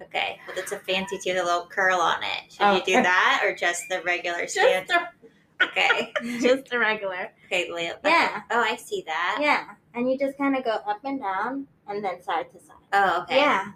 Okay, 0.02 0.40
well, 0.48 0.58
it's 0.58 0.72
a 0.72 0.80
fancy 0.80 1.18
too, 1.18 1.34
with 1.34 1.42
a 1.42 1.46
little 1.46 1.66
curl 1.68 2.00
on 2.00 2.24
it. 2.24 2.52
Should 2.54 2.62
Oh. 2.62 2.76
you 2.78 2.84
do 2.86 2.94
that 2.94 3.42
or 3.44 3.54
just 3.54 3.84
the 3.90 4.02
regular 4.04 4.48
stand? 4.48 4.88
just 4.88 5.00
a, 5.02 5.66
Okay. 5.66 6.14
just 6.40 6.66
the 6.70 6.80
regular 6.80 7.32
Okay, 7.48 7.70
Leo. 7.72 7.96
Yeah. 8.06 8.42
Oh, 8.50 8.62
I 8.62 8.76
see 8.78 9.04
that. 9.06 9.40
yeah 9.42 9.72
and 9.94 10.10
you 10.10 10.18
just 10.18 10.38
kind 10.38 10.56
of 10.56 10.64
go 10.64 10.72
up 10.72 11.02
and 11.04 11.20
down 11.20 11.68
and 11.88 12.04
then 12.04 12.22
side 12.24 12.50
to 12.52 12.60
side 12.60 12.76
Oh, 12.94 13.24
okay. 13.24 13.38
Yeah. 13.38 13.72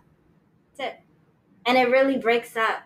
That's 0.77 0.93
it. 0.93 0.99
And 1.65 1.77
it 1.77 1.89
really 1.89 2.17
breaks 2.17 2.55
up 2.55 2.83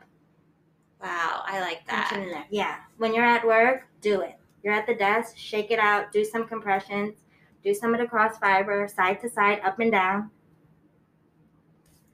Wow, 1.02 1.44
I 1.46 1.60
like 1.62 1.86
that. 1.88 2.48
Yeah. 2.50 2.78
When 2.98 3.14
you're 3.14 3.24
at 3.24 3.46
work, 3.46 3.88
do 4.02 4.22
it. 4.22 4.34
You're 4.64 4.74
at 4.74 4.88
the 4.88 4.96
desk, 4.96 5.38
shake 5.38 5.70
it 5.70 5.78
out, 5.78 6.12
do 6.12 6.26
some 6.26 6.48
compressions, 6.48 7.14
do 7.64 7.74
some 7.74 7.94
of 7.94 8.00
the 8.00 8.08
cross 8.08 8.38
fiber, 8.38 8.88
side 8.88 9.22
to 9.22 9.30
side, 9.30 9.62
up 9.64 9.80
and 9.80 9.92
down. 9.92 10.32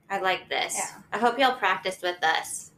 I 0.09 0.19
like 0.19 0.49
this. 0.49 0.75
Yeah. 0.77 1.01
I 1.11 1.17
hope 1.17 1.39
y'all 1.39 1.57
practiced 1.57 2.01
with 2.01 2.23
us. 2.23 2.71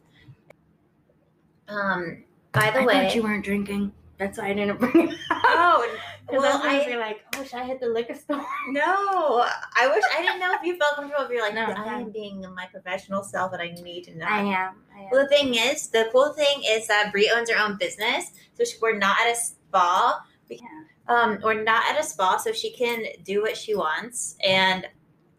Um, 1.68 2.24
by 2.52 2.70
the 2.70 2.80
I 2.80 2.86
way, 2.86 2.92
thought 2.94 3.14
you 3.14 3.22
weren't 3.22 3.44
drinking. 3.44 3.92
That's 4.18 4.38
why 4.38 4.48
I 4.48 4.54
didn't 4.54 4.78
bring 4.78 5.08
it 5.08 5.10
up. 5.10 5.16
oh 5.44 5.96
well, 6.32 6.60
I 6.64 6.84
be 6.86 6.96
like, 6.96 7.20
oh, 7.36 7.44
should 7.44 7.60
I 7.60 7.64
hit 7.64 7.80
the 7.80 7.88
liquor 7.88 8.14
store? 8.14 8.38
no, 8.68 9.44
I 9.76 9.88
wish 9.88 10.02
I 10.16 10.22
didn't 10.22 10.40
know 10.40 10.52
if 10.54 10.62
you 10.64 10.76
felt 10.76 10.96
comfortable. 10.96 11.24
If 11.24 11.30
you're 11.30 11.42
like, 11.42 11.54
No, 11.54 11.66
I 11.66 12.00
am 12.00 12.10
being 12.10 12.44
my 12.54 12.66
professional 12.66 13.22
self, 13.22 13.52
and 13.52 13.62
I 13.62 13.68
need 13.82 14.04
to 14.04 14.16
know. 14.16 14.26
I 14.26 14.40
am. 14.40 14.74
I 14.96 15.02
am. 15.02 15.08
Well, 15.12 15.22
the 15.22 15.28
thing 15.28 15.54
is, 15.54 15.88
the 15.88 16.08
cool 16.12 16.32
thing 16.32 16.62
is 16.66 16.86
that 16.88 17.12
Brie 17.12 17.30
owns 17.34 17.50
her 17.50 17.58
own 17.58 17.76
business, 17.76 18.32
so 18.54 18.64
she, 18.64 18.76
we're 18.80 18.98
not 18.98 19.16
at 19.20 19.32
a 19.32 19.36
spa. 19.36 20.24
We, 20.48 20.56
Yeah. 20.56 20.68
Um, 21.08 21.38
we're 21.42 21.62
not 21.62 21.84
at 21.90 22.00
a 22.00 22.02
spa, 22.02 22.36
so 22.36 22.52
she 22.52 22.72
can 22.72 23.04
do 23.24 23.42
what 23.42 23.56
she 23.56 23.74
wants, 23.74 24.36
and 24.44 24.86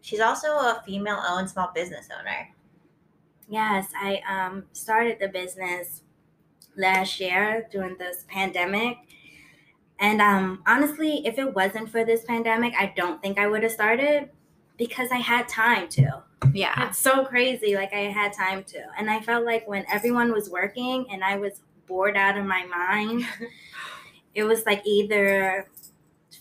she's 0.00 0.20
also 0.20 0.48
a 0.48 0.82
female-owned 0.86 1.50
small 1.50 1.70
business 1.74 2.08
owner. 2.18 2.48
Yes, 3.48 3.88
I 3.96 4.20
um 4.28 4.64
started 4.72 5.18
the 5.20 5.28
business 5.28 6.02
last 6.76 7.18
year 7.18 7.66
during 7.70 7.96
this 7.96 8.24
pandemic. 8.28 8.98
And 9.98 10.20
um 10.20 10.62
honestly, 10.66 11.26
if 11.26 11.38
it 11.38 11.54
wasn't 11.54 11.90
for 11.90 12.04
this 12.04 12.24
pandemic, 12.24 12.74
I 12.78 12.92
don't 12.96 13.20
think 13.22 13.38
I 13.38 13.46
would 13.46 13.62
have 13.62 13.72
started 13.72 14.30
because 14.76 15.10
I 15.10 15.16
had 15.16 15.48
time 15.48 15.88
to. 15.90 16.22
Yeah. 16.52 16.88
It's 16.88 16.98
so 16.98 17.24
crazy. 17.24 17.74
Like 17.74 17.92
I 17.92 18.10
had 18.10 18.32
time 18.32 18.64
to. 18.64 18.80
And 18.96 19.10
I 19.10 19.20
felt 19.20 19.44
like 19.44 19.66
when 19.66 19.84
everyone 19.90 20.32
was 20.32 20.50
working 20.50 21.06
and 21.10 21.24
I 21.24 21.36
was 21.36 21.62
bored 21.86 22.16
out 22.16 22.36
of 22.38 22.44
my 22.44 22.64
mind, 22.66 23.26
it 24.38 24.44
was 24.44 24.64
like 24.66 24.82
either 24.86 25.66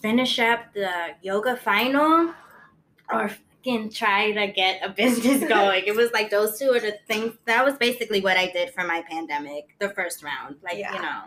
finish 0.02 0.38
up 0.38 0.60
the 0.74 0.92
yoga 1.24 1.56
final 1.56 2.32
or 3.12 3.30
fucking 3.30 3.90
try 3.92 4.32
to 4.34 4.48
get 4.54 4.80
a 4.88 4.90
business 5.04 5.48
going. 5.50 5.84
it 5.88 5.96
was 5.96 6.12
like 6.12 6.30
those 6.30 6.60
two 6.60 6.70
are 6.76 6.80
the 6.80 6.96
things 7.08 7.34
that 7.46 7.66
was 7.66 7.76
basically 7.76 8.22
what 8.22 8.38
I 8.38 8.52
did 8.52 8.72
for 8.76 8.84
my 8.84 9.02
pandemic, 9.10 9.64
the 9.80 9.90
first 9.90 10.24
round. 10.24 10.58
Like, 10.64 10.78
Yeah. 10.78 10.94
you 10.96 11.02
know. 11.02 11.22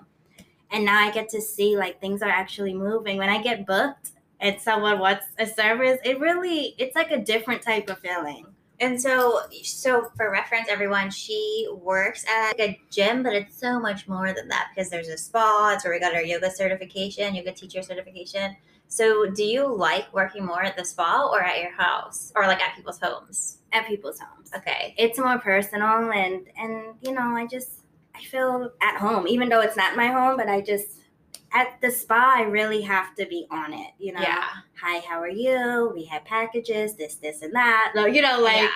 And 0.70 0.84
now 0.84 1.00
I 1.00 1.10
get 1.10 1.28
to 1.30 1.40
see 1.40 1.76
like 1.76 2.00
things 2.00 2.22
are 2.22 2.28
actually 2.42 2.74
moving. 2.74 3.16
When 3.18 3.28
I 3.28 3.42
get 3.42 3.66
booked 3.66 4.12
and 4.38 4.60
someone 4.60 5.00
wants 5.00 5.24
a 5.40 5.46
service, 5.46 5.98
it 6.04 6.20
really 6.20 6.76
it's 6.78 6.94
like 6.94 7.10
a 7.10 7.18
different 7.18 7.62
type 7.62 7.90
of 7.90 7.98
feeling. 7.98 8.46
And 8.80 9.00
so, 9.00 9.40
so 9.62 10.10
for 10.16 10.30
reference, 10.30 10.68
everyone, 10.70 11.10
she 11.10 11.68
works 11.82 12.24
at 12.26 12.58
like 12.58 12.60
a 12.60 12.80
gym, 12.90 13.22
but 13.22 13.34
it's 13.34 13.54
so 13.54 13.78
much 13.78 14.08
more 14.08 14.32
than 14.32 14.48
that 14.48 14.68
because 14.74 14.88
there's 14.88 15.08
a 15.08 15.18
spa. 15.18 15.72
It's 15.74 15.84
where 15.84 15.92
we 15.92 16.00
got 16.00 16.14
our 16.14 16.22
yoga 16.22 16.50
certification, 16.50 17.34
yoga 17.34 17.52
teacher 17.52 17.82
certification. 17.82 18.56
So, 18.88 19.30
do 19.30 19.44
you 19.44 19.66
like 19.66 20.12
working 20.14 20.46
more 20.46 20.62
at 20.62 20.76
the 20.78 20.84
spa 20.84 21.28
or 21.30 21.42
at 21.42 21.60
your 21.60 21.72
house 21.72 22.32
or 22.34 22.46
like 22.46 22.60
at 22.62 22.74
people's 22.74 22.98
homes? 22.98 23.58
At 23.72 23.86
people's 23.86 24.18
homes. 24.18 24.50
Okay. 24.56 24.94
It's 24.96 25.18
more 25.18 25.38
personal 25.38 26.10
and 26.10 26.46
and 26.56 26.94
you 27.02 27.12
know, 27.12 27.36
I 27.36 27.46
just 27.46 27.82
I 28.14 28.22
feel 28.24 28.70
at 28.80 28.96
home, 28.96 29.28
even 29.28 29.50
though 29.50 29.60
it's 29.60 29.76
not 29.76 29.94
my 29.96 30.08
home, 30.08 30.38
but 30.38 30.48
I 30.48 30.62
just 30.62 31.00
at 31.52 31.80
the 31.80 31.90
spa 31.90 32.34
I 32.36 32.42
really 32.42 32.80
have 32.82 33.14
to 33.16 33.26
be 33.26 33.46
on 33.50 33.72
it, 33.72 33.92
you 33.98 34.12
know. 34.12 34.20
Yeah. 34.20 34.44
Hi, 34.80 35.00
how 35.00 35.20
are 35.20 35.28
you? 35.28 35.90
We 35.94 36.04
have 36.04 36.24
packages, 36.24 36.94
this, 36.94 37.16
this, 37.16 37.42
and 37.42 37.54
that. 37.54 37.92
No, 37.94 38.06
you 38.06 38.22
know, 38.22 38.40
like 38.40 38.68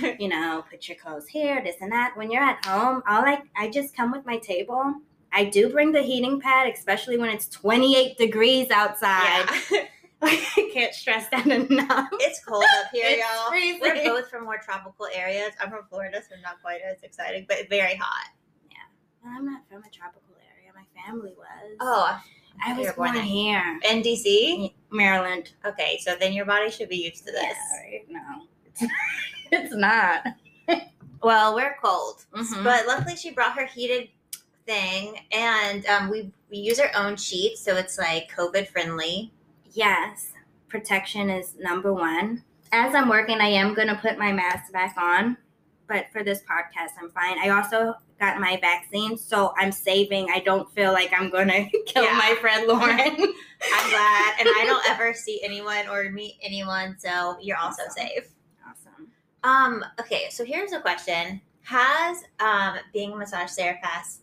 yeah. 0.00 0.16
you 0.18 0.28
know, 0.28 0.64
put 0.70 0.88
your 0.88 0.96
clothes 0.96 1.28
here, 1.28 1.62
this 1.62 1.76
and 1.80 1.92
that. 1.92 2.16
When 2.16 2.30
you're 2.30 2.42
at 2.42 2.64
home, 2.64 3.02
all 3.08 3.22
like 3.22 3.44
I 3.56 3.68
just 3.70 3.96
come 3.96 4.12
with 4.12 4.24
my 4.26 4.38
table. 4.38 4.94
I 5.32 5.44
do 5.44 5.70
bring 5.70 5.92
the 5.92 6.02
heating 6.02 6.40
pad, 6.40 6.70
especially 6.72 7.16
when 7.16 7.30
it's 7.30 7.48
28 7.48 8.18
degrees 8.18 8.70
outside. 8.70 9.48
yeah. 9.70 9.84
I 10.24 10.70
can't 10.72 10.94
stress 10.94 11.28
that 11.30 11.48
enough. 11.48 12.08
it's 12.12 12.44
cold 12.44 12.62
up 12.78 12.86
here, 12.92 13.10
y'all. 13.10 13.48
freezing. 13.48 13.80
We're 13.80 14.04
both 14.04 14.30
from 14.30 14.44
more 14.44 14.58
tropical 14.58 15.08
areas. 15.12 15.50
I'm 15.60 15.68
from 15.68 15.84
Florida, 15.90 16.22
so 16.22 16.36
not 16.40 16.62
quite 16.62 16.80
as 16.80 17.02
exciting, 17.02 17.44
but 17.48 17.68
very 17.68 17.96
hot. 17.96 18.28
Yeah. 18.70 18.76
I'm 19.36 19.44
not 19.44 19.62
from 19.68 19.82
a 19.82 19.90
tropical 19.90 20.31
area. 20.74 20.86
My 20.94 21.02
family 21.02 21.32
was. 21.36 21.76
Oh, 21.80 22.18
I 22.64 22.78
was 22.78 22.92
born 22.92 23.14
born 23.14 23.24
here, 23.24 23.80
in 23.90 24.02
DC? 24.02 24.72
Maryland. 24.90 25.52
Okay, 25.64 25.98
so 26.02 26.14
then 26.20 26.32
your 26.32 26.44
body 26.44 26.70
should 26.70 26.88
be 26.90 26.96
used 26.96 27.24
to 27.26 27.32
this. 27.32 27.42
Yeah, 27.42 27.80
right? 27.80 28.06
No, 28.10 28.88
it's 29.50 29.74
not. 29.74 30.24
Well, 31.24 31.54
we're 31.54 31.76
cold, 31.80 32.24
Mhm. 32.34 32.64
but 32.64 32.84
luckily 32.88 33.14
she 33.14 33.30
brought 33.30 33.56
her 33.56 33.64
heated 33.64 34.08
thing, 34.66 35.20
and 35.30 35.86
um, 35.86 36.10
we 36.10 36.32
we 36.50 36.58
use 36.58 36.80
our 36.80 36.90
own 36.96 37.14
sheets, 37.14 37.60
so 37.60 37.76
it's 37.76 37.96
like 37.96 38.28
COVID 38.36 38.66
friendly. 38.66 39.32
Yes, 39.70 40.32
protection 40.68 41.30
is 41.30 41.54
number 41.60 41.94
one. 41.94 42.42
As 42.72 42.92
I'm 42.96 43.08
working, 43.08 43.40
I 43.40 43.46
am 43.50 43.72
gonna 43.72 43.94
put 44.02 44.18
my 44.18 44.32
mask 44.32 44.72
back 44.72 44.96
on, 44.98 45.36
but 45.86 46.06
for 46.12 46.24
this 46.24 46.40
podcast, 46.40 46.94
I'm 47.00 47.10
fine. 47.10 47.38
I 47.38 47.50
also 47.50 47.94
got 48.22 48.40
my 48.40 48.56
vaccine, 48.60 49.18
so 49.18 49.52
I'm 49.58 49.72
saving. 49.72 50.28
I 50.32 50.38
don't 50.40 50.70
feel 50.72 50.92
like 50.92 51.12
I'm 51.16 51.28
gonna 51.28 51.68
kill 51.86 52.04
Yeah. 52.04 52.14
my 52.16 52.36
friend 52.40 52.68
Lauren. 52.68 53.16
I'm 53.74 53.90
glad, 53.90 54.34
and 54.40 54.48
I 54.48 54.62
don't 54.66 54.88
ever 54.88 55.12
see 55.12 55.40
anyone 55.42 55.88
or 55.88 56.08
meet 56.10 56.36
anyone, 56.42 56.96
so 57.00 57.36
you're 57.40 57.56
also 57.58 57.82
Awesome. 57.82 57.96
safe. 58.06 58.28
awesome. 58.68 59.08
Um, 59.42 59.84
okay, 60.00 60.28
so 60.30 60.44
here's 60.44 60.72
a 60.72 60.80
question: 60.80 61.40
Has 61.62 62.22
um 62.38 62.76
being 62.92 63.12
a 63.12 63.16
massage 63.16 63.50
therapist, 63.50 64.20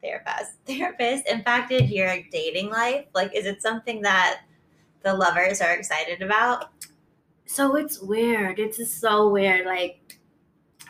therapist, 0.00 0.52
therapist 0.66 1.26
impacted 1.28 1.90
your 1.90 2.16
dating 2.30 2.70
life? 2.70 3.06
Like, 3.14 3.34
is 3.34 3.46
it 3.46 3.60
something 3.62 4.00
that 4.02 4.42
the 5.02 5.12
lovers 5.12 5.60
are 5.60 5.72
excited 5.74 6.22
about? 6.22 6.70
So 7.46 7.74
it's 7.76 8.00
weird. 8.00 8.58
It's 8.60 8.78
just 8.78 9.00
so 9.00 9.28
weird. 9.28 9.66
Like, 9.66 10.18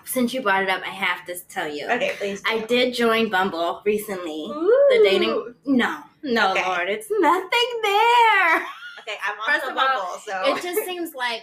since 0.04 0.32
you 0.34 0.42
brought 0.42 0.62
it 0.62 0.68
up, 0.68 0.82
I 0.82 0.90
have 0.90 1.24
to 1.26 1.34
tell 1.48 1.68
you. 1.68 1.86
Okay, 1.90 2.12
please. 2.18 2.42
I 2.46 2.60
did 2.60 2.94
join 2.94 3.30
Bumble 3.30 3.82
recently. 3.84 4.44
Ooh. 4.44 4.86
The 4.90 5.08
dating. 5.08 5.54
No, 5.66 6.02
no, 6.22 6.52
Okay. 6.52 6.64
Lord, 6.66 6.88
it's 6.88 7.08
nothing 7.10 7.80
there. 7.82 8.56
Okay, 9.00 9.16
I'm 9.26 9.36
First 9.46 9.64
also 9.64 9.70
of 9.72 9.76
all, 9.78 9.86
Bumble, 9.86 10.18
so 10.24 10.56
It 10.56 10.62
just 10.62 10.84
seems 10.86 11.14
like 11.14 11.42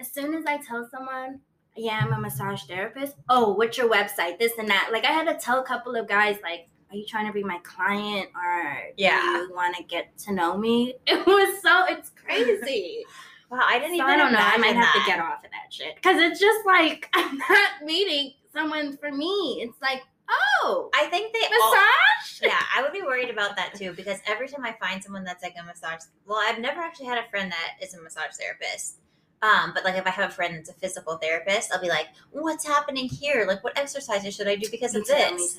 as 0.00 0.10
soon 0.12 0.34
as 0.34 0.44
I 0.46 0.58
tell 0.58 0.88
someone, 0.90 1.40
yeah, 1.76 2.00
I'm 2.02 2.12
a 2.12 2.18
massage 2.20 2.64
therapist. 2.64 3.14
Oh, 3.28 3.52
what's 3.54 3.78
your 3.78 3.88
website? 3.88 4.38
This 4.38 4.52
and 4.58 4.68
that. 4.68 4.90
Like 4.92 5.04
I 5.04 5.12
had 5.12 5.26
to 5.28 5.34
tell 5.44 5.60
a 5.60 5.64
couple 5.64 5.94
of 5.96 6.08
guys, 6.08 6.36
like, 6.42 6.68
are 6.90 6.96
you 6.96 7.06
trying 7.06 7.26
to 7.26 7.32
be 7.32 7.44
my 7.44 7.58
client 7.62 8.28
or 8.34 8.78
Yeah. 8.96 9.20
do 9.20 9.28
you 9.42 9.52
want 9.54 9.76
to 9.76 9.82
get 9.84 10.16
to 10.18 10.32
know 10.32 10.56
me? 10.58 10.94
It 11.06 11.24
was 11.26 11.62
so. 11.62 11.84
It's 11.86 12.10
crazy. 12.10 13.04
wow, 13.50 13.60
I 13.64 13.78
didn't 13.78 13.96
so 13.96 14.02
even. 14.04 14.06
I 14.06 14.16
don't 14.16 14.32
know. 14.32 14.38
I 14.40 14.56
might 14.58 14.76
have 14.76 14.94
that. 14.94 15.04
to 15.04 15.10
get 15.10 15.20
off 15.20 15.44
of 15.44 15.50
that 15.50 15.72
shit 15.72 15.96
because 15.96 16.18
it's 16.18 16.40
just 16.40 16.66
like 16.66 17.08
I'm 17.14 17.38
not 17.38 17.70
meeting 17.84 18.34
someone 18.52 18.96
for 18.96 19.10
me. 19.12 19.60
It's 19.62 19.80
like, 19.80 20.02
oh, 20.28 20.90
I 20.94 21.06
think 21.06 21.32
they 21.32 21.40
all. 21.40 21.70
massage. 21.70 22.42
Yeah, 22.42 22.62
I 22.76 22.82
would 22.82 22.92
be 22.92 23.02
worried 23.02 23.30
about 23.30 23.56
that 23.56 23.74
too 23.74 23.92
because 23.92 24.18
every 24.26 24.48
time 24.48 24.64
I 24.64 24.72
find 24.80 25.02
someone 25.02 25.24
that's 25.24 25.42
like 25.42 25.54
a 25.60 25.64
massage, 25.64 26.00
well, 26.26 26.38
I've 26.40 26.58
never 26.58 26.80
actually 26.80 27.06
had 27.06 27.18
a 27.18 27.28
friend 27.30 27.50
that 27.50 27.84
is 27.84 27.94
a 27.94 28.00
massage 28.00 28.34
therapist. 28.38 28.98
Um, 29.40 29.72
but 29.72 29.84
like 29.84 29.94
if 29.94 30.06
I 30.06 30.10
have 30.10 30.30
a 30.30 30.34
friend 30.34 30.56
that's 30.56 30.68
a 30.68 30.74
physical 30.74 31.16
therapist, 31.16 31.72
I'll 31.72 31.80
be 31.80 31.88
like, 31.88 32.08
"What's 32.32 32.66
happening 32.66 33.08
here? 33.08 33.44
Like, 33.46 33.62
what 33.62 33.78
exercises 33.78 34.34
should 34.34 34.48
I 34.48 34.56
do 34.56 34.68
because 34.70 34.94
Me 34.94 35.00
of 35.00 35.08
me 35.08 35.14
this?" 35.14 35.56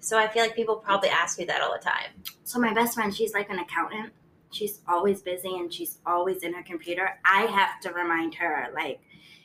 So 0.00 0.16
I 0.16 0.28
feel 0.28 0.42
like 0.42 0.54
people 0.54 0.76
probably 0.76 1.08
ask 1.08 1.38
you 1.40 1.46
that 1.46 1.60
all 1.60 1.72
the 1.72 1.82
time. 1.82 2.10
So 2.44 2.60
my 2.60 2.72
best 2.72 2.94
friend, 2.94 3.14
she's 3.14 3.34
like 3.34 3.50
an 3.50 3.58
accountant. 3.58 4.12
She's 4.52 4.80
always 4.88 5.22
busy 5.22 5.54
and 5.56 5.72
she's 5.72 5.98
always 6.06 6.42
in 6.42 6.52
her 6.54 6.62
computer. 6.62 7.18
I 7.24 7.42
have 7.42 7.80
to 7.82 7.92
remind 7.92 8.34
her, 8.36 8.68
like, 8.74 9.00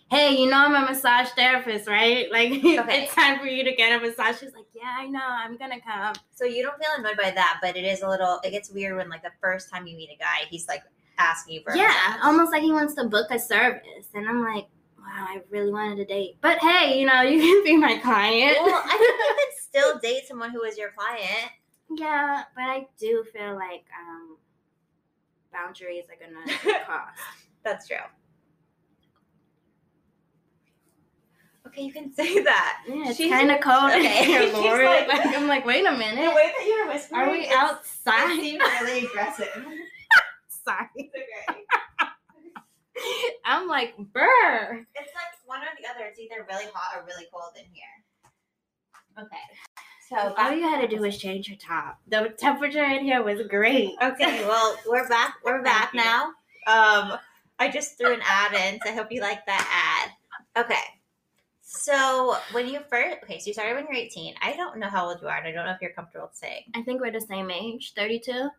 hey, 0.10 0.36
you 0.38 0.50
know 0.50 0.58
I'm 0.58 0.76
a 0.76 0.86
massage 0.88 1.30
therapist, 1.30 1.88
right? 1.88 2.30
Like, 2.32 2.52
Okay. 2.52 3.04
it's 3.04 3.14
time 3.16 3.40
for 3.40 3.46
you 3.48 3.64
to 3.64 3.74
get 3.76 4.00
a 4.02 4.06
massage. 4.06 4.40
She's 4.40 4.54
like, 4.54 4.66
yeah, 4.74 4.94
I 4.98 5.08
know. 5.08 5.20
I'm 5.24 5.58
gonna 5.58 5.80
come. 5.82 6.16
So 6.34 6.46
you 6.46 6.64
don't 6.64 6.78
feel 6.78 6.90
annoyed 6.98 7.18
by 7.18 7.32
that, 7.32 7.60
but 7.62 7.76
it 7.78 7.84
is 7.84 8.02
a 8.02 8.08
little. 8.10 8.40
It 8.44 8.52
gets 8.52 8.70
weird 8.72 8.98
when 8.98 9.10
like 9.10 9.24
the 9.24 9.32
first 9.42 9.70
time 9.70 9.88
you 9.88 9.96
meet 9.98 10.10
a 10.10 10.18
guy, 10.18 10.48
he's 10.50 10.68
like 10.68 10.84
asking 11.18 11.56
you 11.56 11.62
for 11.64 11.76
Yeah, 11.76 11.88
massage. 11.88 12.26
almost 12.26 12.52
like 12.52 12.62
he 12.62 12.72
wants 12.72 12.94
to 12.96 13.04
book 13.06 13.28
a 13.32 13.40
service, 13.40 14.08
and 14.14 14.28
I'm 14.28 14.42
like, 14.44 14.68
wow, 14.98 15.06
I 15.30 15.42
really 15.50 15.72
wanted 15.72 16.00
a 16.00 16.06
date. 16.06 16.38
But 16.42 16.58
hey, 16.60 17.00
you 17.00 17.06
know, 17.06 17.22
you 17.32 17.40
can 17.40 17.64
be 17.64 17.78
my 17.78 17.98
client. 17.98 18.58
Well, 18.64 18.82
I 18.86 18.98
think 18.98 19.02
you 19.20 19.36
could 19.38 19.58
still 19.62 20.00
date 20.00 20.28
someone 20.28 20.52
who 20.52 20.64
is 20.64 20.78
your 20.78 20.92
client. 20.92 21.52
yeah, 21.90 22.44
but 22.56 22.64
I 22.64 22.88
do 23.00 23.24
feel 23.34 23.56
like 23.56 23.84
um, 24.00 24.38
boundaries 25.52 26.06
are 26.10 26.18
gonna 26.20 26.58
cross. 26.86 27.10
That's 27.64 27.88
true. 27.88 27.98
Okay, 31.68 31.84
you 31.84 31.94
can 31.94 32.12
say 32.16 32.42
that. 32.44 32.84
Yeah, 32.88 33.10
it's 33.10 33.18
She's- 33.18 33.32
kind 33.32 33.52
of 33.52 33.60
cold 33.62 33.92
in 33.94 34.00
okay. 34.00 34.26
here, 34.26 34.44
She's 34.44 34.54
Lord. 34.54 34.84
like- 34.86 35.08
Like, 35.08 35.26
I'm 35.28 35.48
like, 35.48 35.66
wait 35.66 35.86
a 35.86 35.92
minute. 35.92 36.10
The 36.16 36.22
minute. 36.22 36.36
way 36.36 36.52
that 36.58 36.66
you're 36.68 36.88
whispering, 36.88 37.22
Are 37.22 37.32
we 37.32 37.40
it's- 37.42 37.56
outside? 37.56 38.32
It 38.32 38.42
seemed 38.42 38.62
really 38.82 39.06
aggressive. 39.06 39.66
Sorry. 40.50 40.88
It's 40.96 41.14
okay. 41.16 41.60
I'm 43.46 43.68
like, 43.68 43.96
burr. 43.98 44.86
It's 44.96 45.12
like 45.16 45.34
one 45.46 45.62
or 45.62 45.72
the 45.82 45.88
other. 45.90 46.06
It's 46.06 46.20
either 46.20 46.46
really 46.50 46.66
hot 46.74 46.98
or 47.00 47.06
really 47.06 47.26
cold 47.34 47.54
in 47.58 47.66
here. 47.74 47.84
Okay. 49.20 49.38
So 50.12 50.34
All 50.38 50.52
you 50.52 50.64
had 50.64 50.82
to 50.82 50.94
do 50.94 51.02
was 51.02 51.18
change 51.18 51.48
your 51.48 51.58
top. 51.58 51.98
The 52.10 52.34
temperature 52.38 52.84
in 52.84 53.06
here 53.06 53.24
was 53.24 53.48
great. 53.48 53.96
Okay, 54.02 54.44
well, 54.46 54.76
we're 54.86 55.08
back. 55.08 55.36
We're 55.46 55.64
back 55.64 55.94
now. 55.94 56.34
Um, 56.68 57.18
I 57.60 57.72
just 57.72 57.98
threw 57.98 58.14
an 58.14 58.20
ad 58.22 58.54
in, 58.54 58.80
so 58.84 58.92
I 58.92 58.94
hope 58.94 59.10
you 59.10 59.22
like 59.22 59.46
that 59.46 60.12
ad. 60.54 60.66
Okay. 60.66 60.82
So 61.62 62.36
when 62.52 62.68
you 62.68 62.82
first, 62.90 63.20
okay, 63.24 63.40
so 63.40 63.48
you 63.48 63.54
started 63.54 63.76
when 63.76 63.86
you're 63.86 64.04
18. 64.04 64.36
I 64.42 64.54
don't 64.58 64.80
know 64.80 64.90
how 64.90 65.08
old 65.08 65.22
you 65.22 65.30
are, 65.30 65.38
and 65.38 65.48
I 65.48 65.52
don't 65.54 65.66
know 65.66 65.72
if 65.72 65.82
you're 65.82 65.94
comfortable 65.94 66.30
saying. 66.34 66.64
I 66.76 66.82
think 66.82 67.00
we're 67.00 67.12
the 67.12 67.22
same 67.22 67.50
age, 67.50 67.94
32. 67.96 68.50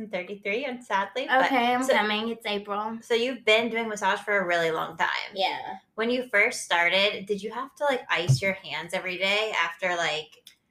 I'm 0.00 0.08
33, 0.08 0.64
and 0.64 0.82
sadly, 0.82 1.26
but 1.28 1.44
Okay, 1.46 1.74
I'm 1.74 1.82
so- 1.82 1.92
coming. 1.94 2.28
It's 2.30 2.46
April. 2.46 2.98
so 3.02 3.12
you've 3.14 3.44
been 3.44 3.68
doing 3.68 3.88
massage 3.88 4.20
for 4.20 4.38
a 4.38 4.46
really 4.46 4.70
long 4.70 4.96
time. 4.96 5.08
Yeah. 5.34 5.58
When 5.94 6.08
you 6.10 6.26
first 6.32 6.62
started, 6.62 7.26
did 7.26 7.42
you 7.42 7.50
have 7.52 7.74
to 7.76 7.84
like 7.84 8.02
ice 8.10 8.40
your 8.40 8.54
hands 8.54 8.94
every 8.94 9.18
day 9.18 9.52
after 9.62 9.94
like 9.96 10.30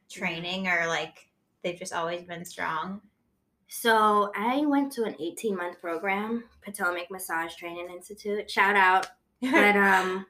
training, 0.09 0.67
or 0.67 0.88
like 0.88 1.27
they've 1.63 1.77
just 1.77 1.93
always 1.93 2.24
been 2.24 2.43
strong? 2.43 3.01
So 3.67 4.31
I 4.36 4.65
went 4.65 4.91
to 4.93 5.03
an 5.03 5.15
18 5.19 5.55
month 5.55 5.79
program, 5.79 6.45
Potomac 6.65 7.12
Massage 7.12 7.53
Training 7.55 7.89
Institute. 7.93 8.50
Shout 8.50 8.75
out. 8.75 9.07
But 9.41 9.75
um, 9.75 10.25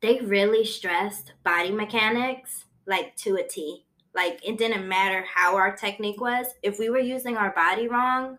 they 0.00 0.18
really 0.20 0.64
stressed 0.64 1.32
body 1.44 1.70
mechanics 1.70 2.64
like 2.86 3.14
to 3.18 3.36
a 3.36 3.46
T. 3.46 3.84
Like 4.14 4.40
it 4.46 4.58
didn't 4.58 4.86
matter 4.88 5.24
how 5.32 5.56
our 5.56 5.74
technique 5.76 6.20
was. 6.20 6.46
If 6.62 6.78
we 6.78 6.88
were 6.90 6.98
using 7.00 7.36
our 7.36 7.50
body 7.50 7.88
wrong, 7.88 8.38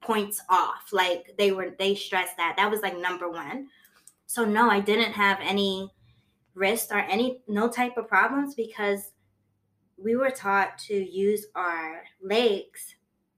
points 0.00 0.40
off. 0.48 0.92
Like 0.92 1.34
they 1.38 1.52
were 1.52 1.74
they 1.78 1.94
stressed 1.94 2.36
that. 2.36 2.54
That 2.56 2.70
was 2.70 2.80
like 2.80 2.98
number 2.98 3.28
one. 3.30 3.68
So 4.26 4.44
no, 4.44 4.68
I 4.70 4.80
didn't 4.80 5.12
have 5.12 5.38
any 5.40 5.90
wrist 6.54 6.90
or 6.92 6.98
any 6.98 7.40
no 7.46 7.68
type 7.68 7.96
of 7.96 8.08
problems 8.08 8.54
because 8.54 9.12
we 9.96 10.16
were 10.16 10.30
taught 10.30 10.78
to 10.78 10.94
use 10.94 11.46
our 11.54 12.02
legs 12.22 12.94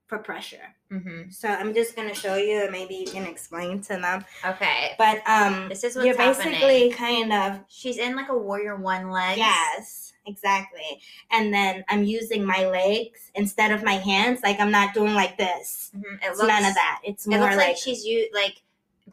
for 0.07 0.19
pressure. 0.19 0.75
Mm-hmm. 0.91 1.31
So 1.31 1.49
I'm 1.49 1.73
just 1.73 1.95
gonna 1.95 2.15
show 2.15 2.35
you, 2.37 2.63
and 2.65 2.73
maybe 2.73 2.95
you 2.97 3.07
can 3.07 3.25
explain 3.27 3.81
to 3.83 3.97
them. 3.97 4.25
Okay. 4.45 4.93
But 4.99 5.23
um, 5.29 5.69
This 5.69 5.85
is 5.85 5.95
what's 5.95 6.07
you're 6.07 6.17
basically 6.17 6.91
happening. 6.91 6.93
kind 6.93 7.33
of 7.33 7.61
She's 7.69 7.97
in 7.99 8.17
like 8.17 8.29
a 8.29 8.37
warrior 8.37 8.77
one 8.77 9.11
leg. 9.11 9.39
yes, 9.39 10.10
exactly. 10.27 11.01
And 11.31 11.53
then 11.53 11.85
I'm 11.89 12.05
using 12.05 12.45
my 12.45 12.67
legs 12.67 13.31
instead 13.35 13.71
of 13.73 13.83
my 13.83 13.95
hands. 13.95 14.41
Like 14.43 14.61
I'm 14.61 14.71
not 14.71 14.95
doing 14.95 15.15
like 15.15 15.37
this. 15.39 15.91
Mhm. 15.97 16.03
It 16.15 16.21
It's 16.23 16.39
looks, 16.39 16.49
none 16.49 16.65
of 16.65 16.75
that. 16.75 17.01
It's 17.05 17.27
It 17.27 17.31
more 17.31 17.41
looks 17.41 17.57
like, 17.57 17.69
like, 17.69 17.77
she's 17.77 18.05
you 18.05 18.29
like 18.33 18.63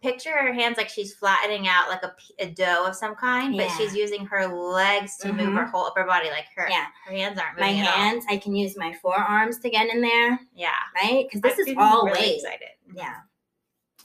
picture 0.01 0.31
her 0.31 0.53
hands 0.53 0.77
like 0.77 0.89
she's 0.89 1.15
flattening 1.15 1.67
out 1.67 1.89
like 1.89 2.03
a 2.37 2.45
dough 2.51 2.85
of 2.85 2.95
some 2.95 3.15
kind, 3.15 3.57
but 3.57 3.65
Yeah. 3.65 3.77
she's 3.77 3.95
using 3.95 4.27
her 4.27 4.45
legs 4.45 5.17
to 5.17 5.33
move 5.33 5.47
Mhm. 5.49 5.55
her 5.57 5.65
whole 5.65 5.85
upper 5.85 6.03
body. 6.03 6.29
Like 6.29 6.45
her 6.55 6.69
Yeah. 6.69 6.85
her 7.05 7.11
hands 7.13 7.39
aren't 7.39 7.57
my 7.59 7.67
moving 7.67 7.81
at 7.81 7.87
all. 7.87 7.93
hands. 7.93 8.25
I 8.29 8.37
can 8.37 8.55
use 8.55 8.77
my 8.77 8.93
forearms 8.93 9.57
to 9.59 9.69
get 9.71 9.87
in 9.87 10.01
there, 10.01 10.39
Yeah. 10.53 10.75
right? 11.01 11.25
Because 11.27 11.41
this 11.41 11.57
I'm 11.67 11.67
is 11.69 11.75
all 11.79 12.05
really 12.05 12.19
weight. 12.19 12.35
excited. 12.43 12.69
Yeah. 12.93 13.15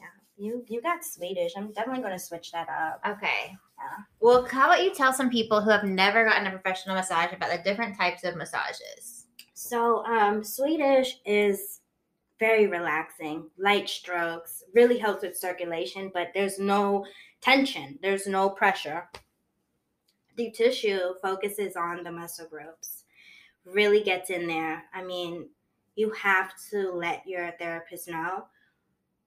Yeah. 0.00 0.06
You 0.38 0.64
you 0.66 0.80
got 0.80 1.04
Swedish. 1.04 1.52
I'm 1.56 1.72
definitely 1.72 2.02
gonna 2.02 2.18
switch 2.18 2.52
that 2.52 2.70
up. 2.70 3.00
Okay. 3.06 3.54
Yeah. 3.82 4.04
Well, 4.20 4.44
how 4.46 4.66
about 4.66 4.84
you 4.84 4.94
tell 4.94 5.12
some 5.12 5.30
people 5.30 5.60
who 5.60 5.70
have 5.70 5.84
never 5.84 6.24
gotten 6.24 6.46
a 6.46 6.50
professional 6.50 6.94
massage 6.94 7.32
about 7.32 7.50
the 7.50 7.62
different 7.62 7.96
types 7.96 8.22
of 8.24 8.36
massages? 8.36 9.26
So 9.54 10.04
um 10.04 10.44
Swedish 10.44 11.18
is 11.24 11.80
very 12.38 12.66
relaxing, 12.66 13.48
light 13.56 13.88
strokes, 13.88 14.64
really 14.74 14.98
helps 14.98 15.22
with 15.22 15.36
circulation, 15.36 16.10
but 16.12 16.28
there's 16.34 16.58
no 16.58 17.06
tension, 17.40 17.98
there's 18.02 18.26
no 18.26 18.50
pressure. 18.50 19.08
Deep 20.36 20.54
tissue 20.54 21.14
focuses 21.20 21.76
on 21.76 22.02
the 22.02 22.10
muscle 22.10 22.48
groups, 22.48 23.04
really 23.64 24.02
gets 24.02 24.30
in 24.30 24.46
there. 24.46 24.82
I 24.92 25.04
mean, 25.04 25.50
you 25.94 26.10
have 26.10 26.52
to 26.70 26.90
let 26.92 27.22
your 27.26 27.52
therapist 27.58 28.08
know 28.08 28.46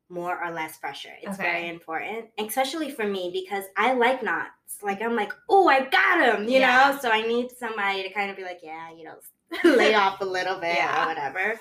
more 0.09 0.43
or 0.43 0.51
less 0.51 0.77
pressure. 0.77 1.13
It's 1.21 1.39
Okay. 1.39 1.43
very 1.51 1.69
important, 1.69 2.25
especially 2.37 2.91
for 2.91 3.05
me 3.07 3.29
because 3.33 3.65
I 3.77 3.93
like 3.93 4.21
knots. 4.23 4.51
Like 4.83 5.01
I'm 5.01 5.15
like, 5.15 5.33
oh, 5.49 5.67
I 5.67 5.85
got 5.85 6.21
him, 6.35 6.43
you 6.47 6.59
Yeah. 6.59 6.91
know. 6.91 6.99
So 6.99 7.09
I 7.09 7.21
need 7.21 7.51
somebody 7.51 8.03
to 8.03 8.09
kind 8.09 8.29
of 8.29 8.37
be 8.37 8.43
like, 8.43 8.59
yeah, 8.61 8.91
you 8.91 9.03
know, 9.05 9.15
lay 9.77 9.93
off 10.03 10.21
a 10.21 10.25
little 10.25 10.59
bit 10.59 10.75
Yeah. 10.75 11.03
or 11.03 11.07
whatever. 11.07 11.59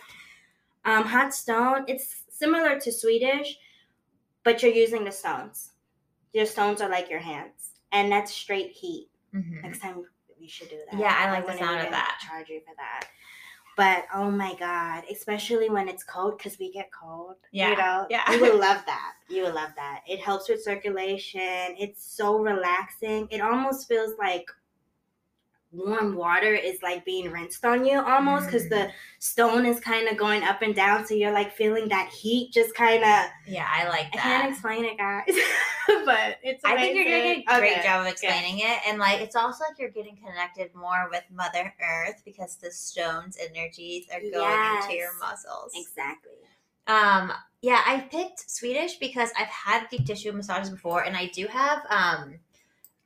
Um, 0.85 1.05
hot 1.05 1.33
stone, 1.35 1.85
it's 1.89 2.25
similar 2.29 2.79
to 2.81 2.93
Swedish, 2.93 3.57
but 4.43 4.63
you're 4.63 4.73
using 4.73 5.05
the 5.05 5.13
stones. 5.13 5.73
Your 6.35 6.45
stones 6.47 6.83
are 6.83 6.91
like 6.91 7.09
your 7.09 7.21
hands, 7.21 7.71
and 7.93 8.13
that's 8.13 8.33
straight 8.33 8.73
heat. 8.73 9.09
Mhm. 9.35 9.63
Next 9.63 9.79
time 9.79 10.05
we 10.39 10.49
should 10.49 10.69
do 10.69 10.77
that. 10.91 10.99
Yeah, 11.01 11.15
I 11.17 11.31
like 11.31 11.47
the 11.47 11.57
sound 11.57 11.81
of 11.81 11.91
that. 11.93 12.19
Charge 12.27 12.51
you 12.51 12.61
for 12.61 12.75
that. 12.77 13.09
But 13.77 14.05
oh 14.15 14.31
my 14.31 14.55
god, 14.55 15.03
especially 15.11 15.69
when 15.69 15.89
it's 15.89 16.05
cold, 16.05 16.39
because 16.39 16.59
we 16.59 16.71
get 16.73 16.91
cold. 16.93 17.37
Yeah, 17.53 17.71
You 17.71 17.77
know, 17.77 18.07
yeah. 18.09 18.33
you 18.33 18.41
would 18.41 18.61
love 18.61 18.83
that. 18.87 19.15
You 19.29 19.43
would 19.45 19.55
love 19.55 19.71
that. 19.77 20.03
It 20.07 20.21
helps 20.21 20.49
with 20.49 20.63
circulation. 20.63 21.75
It's 21.79 22.05
so 22.05 22.39
relaxing. 22.39 23.27
It 23.31 23.41
almost 23.41 23.89
feels 23.89 24.13
like 24.19 24.47
warm 25.75 26.15
water 26.15 26.55
is 26.55 26.81
like 26.83 27.05
being 27.05 27.31
rinsed 27.31 27.65
on 27.65 27.85
you 27.85 28.01
almost 28.01 28.47
because 28.47 28.65
Mm. 28.67 28.71
the 28.71 28.91
stone 29.19 29.67
is 29.67 29.81
kind 29.81 30.09
of 30.09 30.17
going 30.17 30.43
up 30.45 30.63
and 30.63 30.75
down 30.75 31.05
so 31.07 31.15
you're 31.15 31.33
like 31.33 31.53
feeling 31.57 31.89
that 31.89 32.09
heat 32.11 32.53
just 32.53 32.75
kind 32.75 33.03
of 33.03 33.31
Yeah, 33.47 33.67
I 33.69 33.89
like 33.89 34.13
that. 34.13 34.19
i 34.21 34.23
can't 34.23 34.51
explain 34.53 34.85
it 34.85 34.97
guys 34.97 35.25
but 36.05 36.39
it's 36.43 36.65
I 36.65 36.77
think 36.77 36.95
you're 36.97 37.05
doing 37.05 37.45
a 37.49 37.59
great 37.59 37.73
Okay. 37.73 37.83
job 37.83 38.03
of 38.03 38.07
explaining 38.13 38.61
it. 38.61 38.79
And 38.89 38.99
like 38.99 39.21
it's 39.21 39.37
also 39.37 39.65
like 39.69 39.79
you're 39.79 39.91
getting 39.91 40.17
connected 40.17 40.75
more 40.75 41.09
with 41.11 41.25
Mother 41.33 41.75
Earth 41.83 42.23
because 42.25 42.57
the 42.57 42.71
stones 42.71 43.37
energies 43.39 44.07
are 44.13 44.21
going 44.21 44.61
into 44.83 44.95
your 44.97 45.11
muscles. 45.19 45.73
exactly 45.75 46.33
Um, 46.87 47.33
yeah, 47.63 47.81
I 47.87 48.01
picked 48.11 48.51
Swedish 48.51 48.97
because 48.99 49.31
I've 49.39 49.49
had 49.49 49.89
deep 49.91 50.05
tissue 50.07 50.33
massages 50.33 50.69
before, 50.71 51.03
and 51.05 51.17
I 51.17 51.27
do 51.27 51.47
have 51.47 51.79
um. 51.89 52.35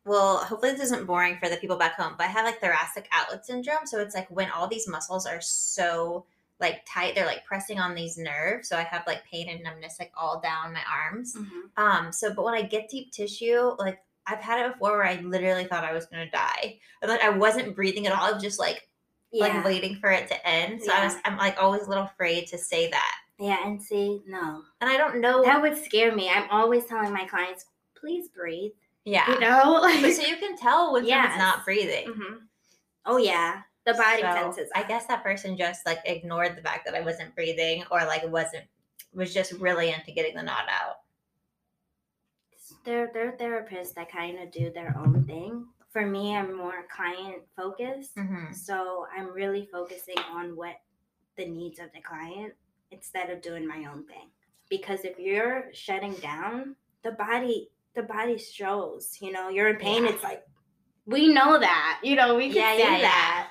Well, 0.08 0.38
hopefully 0.38 0.72
this 0.72 0.82
isn't 0.84 1.06
boring 1.06 1.36
for 1.38 1.48
the 1.48 1.56
people 1.56 1.76
back 1.76 1.94
home, 1.94 2.14
but 2.18 2.24
I 2.26 2.30
have 2.30 2.44
like 2.44 2.60
thoracic 2.60 3.08
outlet 3.12 3.44
syndrome. 3.46 3.86
So 3.86 4.00
it's 4.00 4.14
like 4.14 4.28
when 4.30 4.50
all 4.50 4.66
these 4.66 4.88
muscles 4.88 5.26
are 5.26 5.40
so 5.40 6.24
like 6.60 6.84
tight, 6.88 7.14
they're 7.14 7.26
like 7.26 7.44
pressing 7.44 7.78
on 7.78 7.94
these 7.94 8.18
nerves. 8.18 8.68
So 8.68 8.76
I 8.76 8.82
have 8.82 9.04
like 9.06 9.24
pain 9.30 9.48
and 9.48 9.62
numbness 9.62 9.96
like 10.00 10.10
all 10.16 10.40
down 10.40 10.72
my 10.72 10.82
arms. 10.92 11.36
Um, 11.76 12.10
so 12.12 12.32
but 12.34 12.44
when 12.44 12.54
I 12.54 12.62
get 12.62 12.88
deep 12.90 13.12
tissue, 13.12 13.74
like 13.78 14.00
I've 14.26 14.40
had 14.40 14.64
it 14.66 14.72
before 14.72 14.92
where 14.98 15.06
I 15.06 15.20
literally 15.20 15.64
thought 15.64 15.84
I 15.84 15.92
was 15.92 16.06
gonna 16.06 16.30
die. 16.30 16.78
And 17.02 17.10
like 17.10 17.22
I 17.22 17.30
wasn't 17.30 17.76
breathing 17.76 18.06
at 18.06 18.12
all. 18.12 18.24
I 18.24 18.32
was 18.32 18.42
just 18.42 18.58
like 18.58 18.88
yeah 19.30 19.48
like 19.48 19.64
waiting 19.64 19.96
for 19.96 20.10
it 20.10 20.28
to 20.28 20.46
end. 20.48 20.82
So 20.82 20.92
I 20.92 21.04
was 21.04 21.14
I'm 21.24 21.36
like 21.36 21.62
always 21.62 21.82
a 21.86 21.88
little 21.88 22.04
afraid 22.04 22.46
to 22.48 22.58
say 22.58 22.90
that. 22.90 23.14
yeah 23.38 23.58
and 23.64 23.80
see 23.80 24.20
no 24.26 24.62
And 24.80 24.90
I 24.90 24.96
don't 24.96 25.20
know 25.20 25.44
that 25.44 25.62
would 25.62 25.76
scare 25.84 26.12
me 26.14 26.28
i'm 26.28 26.48
always 26.50 26.84
telling 26.86 27.12
my 27.12 27.24
clients 27.24 27.66
please 28.00 28.28
breathe 28.28 28.72
Yeah. 29.08 29.32
you 29.32 29.40
know 29.40 29.80
But 30.02 30.12
so 30.12 30.22
you 30.22 30.36
can 30.36 30.56
tell 30.56 30.92
when 30.92 31.04
Yes. 31.04 31.30
someone's 31.32 31.38
not 31.38 31.64
breathing. 31.64 32.06
Mhm. 32.08 32.38
oh 33.06 33.16
yeah 33.16 33.62
the 33.86 33.94
body 33.94 34.20
So, 34.22 34.32
senses 34.32 34.70
I 34.74 34.82
guess 34.82 35.06
that 35.06 35.22
person 35.22 35.56
just 35.56 35.86
like 35.86 36.00
ignored 36.04 36.56
the 36.56 36.62
fact 36.62 36.84
that 36.86 36.94
I 36.94 37.00
wasn't 37.00 37.34
breathing 37.34 37.84
or 37.90 38.00
like 38.04 38.22
wasn't 38.28 38.64
was 39.14 39.32
just 39.32 39.52
really 39.52 39.90
into 39.90 40.12
getting 40.12 40.34
the 40.36 40.42
knot 40.42 40.66
out. 40.68 40.96
they're 42.84 43.10
they're 43.12 43.32
therapists 43.32 43.94
that 43.94 44.10
kind 44.12 44.38
of 44.38 44.50
do 44.52 44.70
their 44.70 44.94
own 44.98 45.24
thing 45.26 45.64
for 45.90 46.04
me 46.06 46.36
i'm 46.36 46.54
more 46.56 46.84
client 46.94 47.42
focused 47.56 48.14
Mm-hmm. 48.16 48.52
so 48.52 49.06
i'm 49.16 49.32
really 49.32 49.68
focusing 49.72 50.18
on 50.30 50.54
what 50.56 50.76
the 51.36 51.46
needs 51.46 51.78
of 51.78 51.86
the 51.94 52.00
client 52.02 52.52
instead 52.90 53.30
of 53.30 53.40
doing 53.42 53.66
my 53.66 53.86
own 53.90 54.04
thing 54.06 54.28
because 54.68 55.04
if 55.04 55.18
you're 55.18 55.64
shutting 55.72 56.12
down 56.14 56.76
the 57.04 57.12
body 57.12 57.70
the 57.98 58.04
body 58.04 58.38
shows 58.38 59.18
you 59.20 59.32
know 59.32 59.48
you're 59.48 59.68
in 59.68 59.76
pain 59.76 60.04
Yeah. 60.04 60.10
it's 60.10 60.22
like 60.22 60.42
we 61.04 61.32
know 61.32 61.58
that 61.58 62.00
you 62.02 62.14
know 62.16 62.36
we 62.36 62.46
can 62.48 62.56
Yeah, 62.56 62.76
see 62.76 62.82
yeah, 62.82 63.00
that 63.02 63.50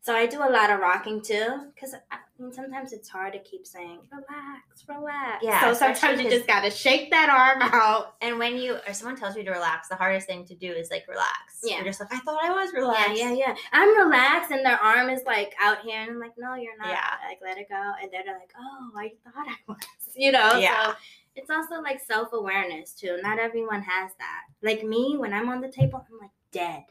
so 0.00 0.14
i 0.14 0.26
do 0.26 0.38
a 0.38 0.50
lot 0.58 0.70
of 0.70 0.80
rocking 0.80 1.20
too 1.20 1.48
because 1.74 1.94
I 2.10 2.16
mean, 2.38 2.52
sometimes 2.52 2.92
it's 2.92 3.08
hard 3.08 3.32
to 3.34 3.38
keep 3.40 3.66
saying 3.66 4.00
relax 4.10 4.84
relax 4.88 5.44
Yeah, 5.44 5.60
so 5.60 5.74
sometimes 5.74 6.20
you 6.20 6.30
just 6.30 6.46
gotta 6.46 6.70
shake 6.70 7.10
that 7.10 7.28
arm 7.28 7.62
out 7.72 8.14
And 8.20 8.38
when 8.38 8.56
you 8.56 8.78
or 8.86 8.94
someone 8.94 9.16
tells 9.16 9.36
you 9.36 9.44
to 9.44 9.50
relax, 9.50 9.88
the 9.88 9.96
hardest 9.96 10.26
thing 10.28 10.44
to 10.46 10.54
do 10.54 10.70
is 10.72 10.90
like 10.90 11.04
relax. 11.08 11.60
Yeah. 11.64 11.76
You're 11.76 11.86
just 11.86 12.00
like, 12.00 12.12
I 12.12 12.18
thought 12.20 12.42
I 12.42 12.50
was 12.50 12.72
relaxed. 12.72 13.16
Yeah, 13.16 13.32
yeah, 13.32 13.48
yeah. 13.48 13.54
I'm 13.72 13.96
relaxed, 13.98 14.50
and 14.52 14.64
their 14.64 14.78
arm 14.78 15.08
is 15.10 15.22
like 15.26 15.54
out 15.60 15.78
here, 15.82 16.00
and 16.00 16.10
I'm 16.12 16.20
like, 16.20 16.32
no, 16.38 16.54
you're 16.54 16.76
not. 16.78 16.88
Yeah. 16.88 17.10
Like, 17.28 17.38
let 17.42 17.58
it 17.58 17.68
go. 17.68 17.92
And 18.00 18.10
then 18.12 18.22
they're 18.26 18.38
like, 18.38 18.52
oh, 18.58 18.90
I 18.96 19.12
thought 19.24 19.46
I 19.48 19.56
was. 19.68 19.78
You 20.14 20.30
know. 20.30 20.56
Yeah. 20.58 20.88
So 20.88 20.94
it's 21.34 21.50
also 21.50 21.80
like 21.80 22.00
self 22.00 22.32
awareness 22.32 22.92
too. 22.92 23.18
Not 23.22 23.38
everyone 23.38 23.82
has 23.82 24.10
that. 24.18 24.42
Like 24.62 24.84
me, 24.84 25.16
when 25.18 25.32
I'm 25.32 25.48
on 25.48 25.60
the 25.60 25.70
table, 25.70 26.04
I'm 26.10 26.18
like 26.18 26.30
dead. 26.52 26.84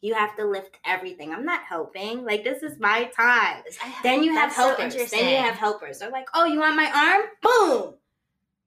You 0.00 0.14
have 0.14 0.36
to 0.36 0.44
lift 0.44 0.76
everything. 0.84 1.32
I'm 1.32 1.44
not 1.44 1.62
helping. 1.64 2.24
Like 2.24 2.44
this 2.44 2.62
is 2.62 2.78
my 2.78 3.04
time. 3.16 3.62
Then 4.02 4.22
you 4.22 4.32
have 4.34 4.50
that's 4.50 4.56
so 4.56 4.76
helpers. 4.76 5.10
then 5.10 5.28
you 5.30 5.36
have 5.36 5.56
helpers. 5.56 5.98
They're 5.98 6.10
like, 6.10 6.28
oh, 6.34 6.44
you 6.44 6.60
want 6.60 6.76
my 6.76 6.90
arm? 6.94 7.24
Boom. 7.42 7.94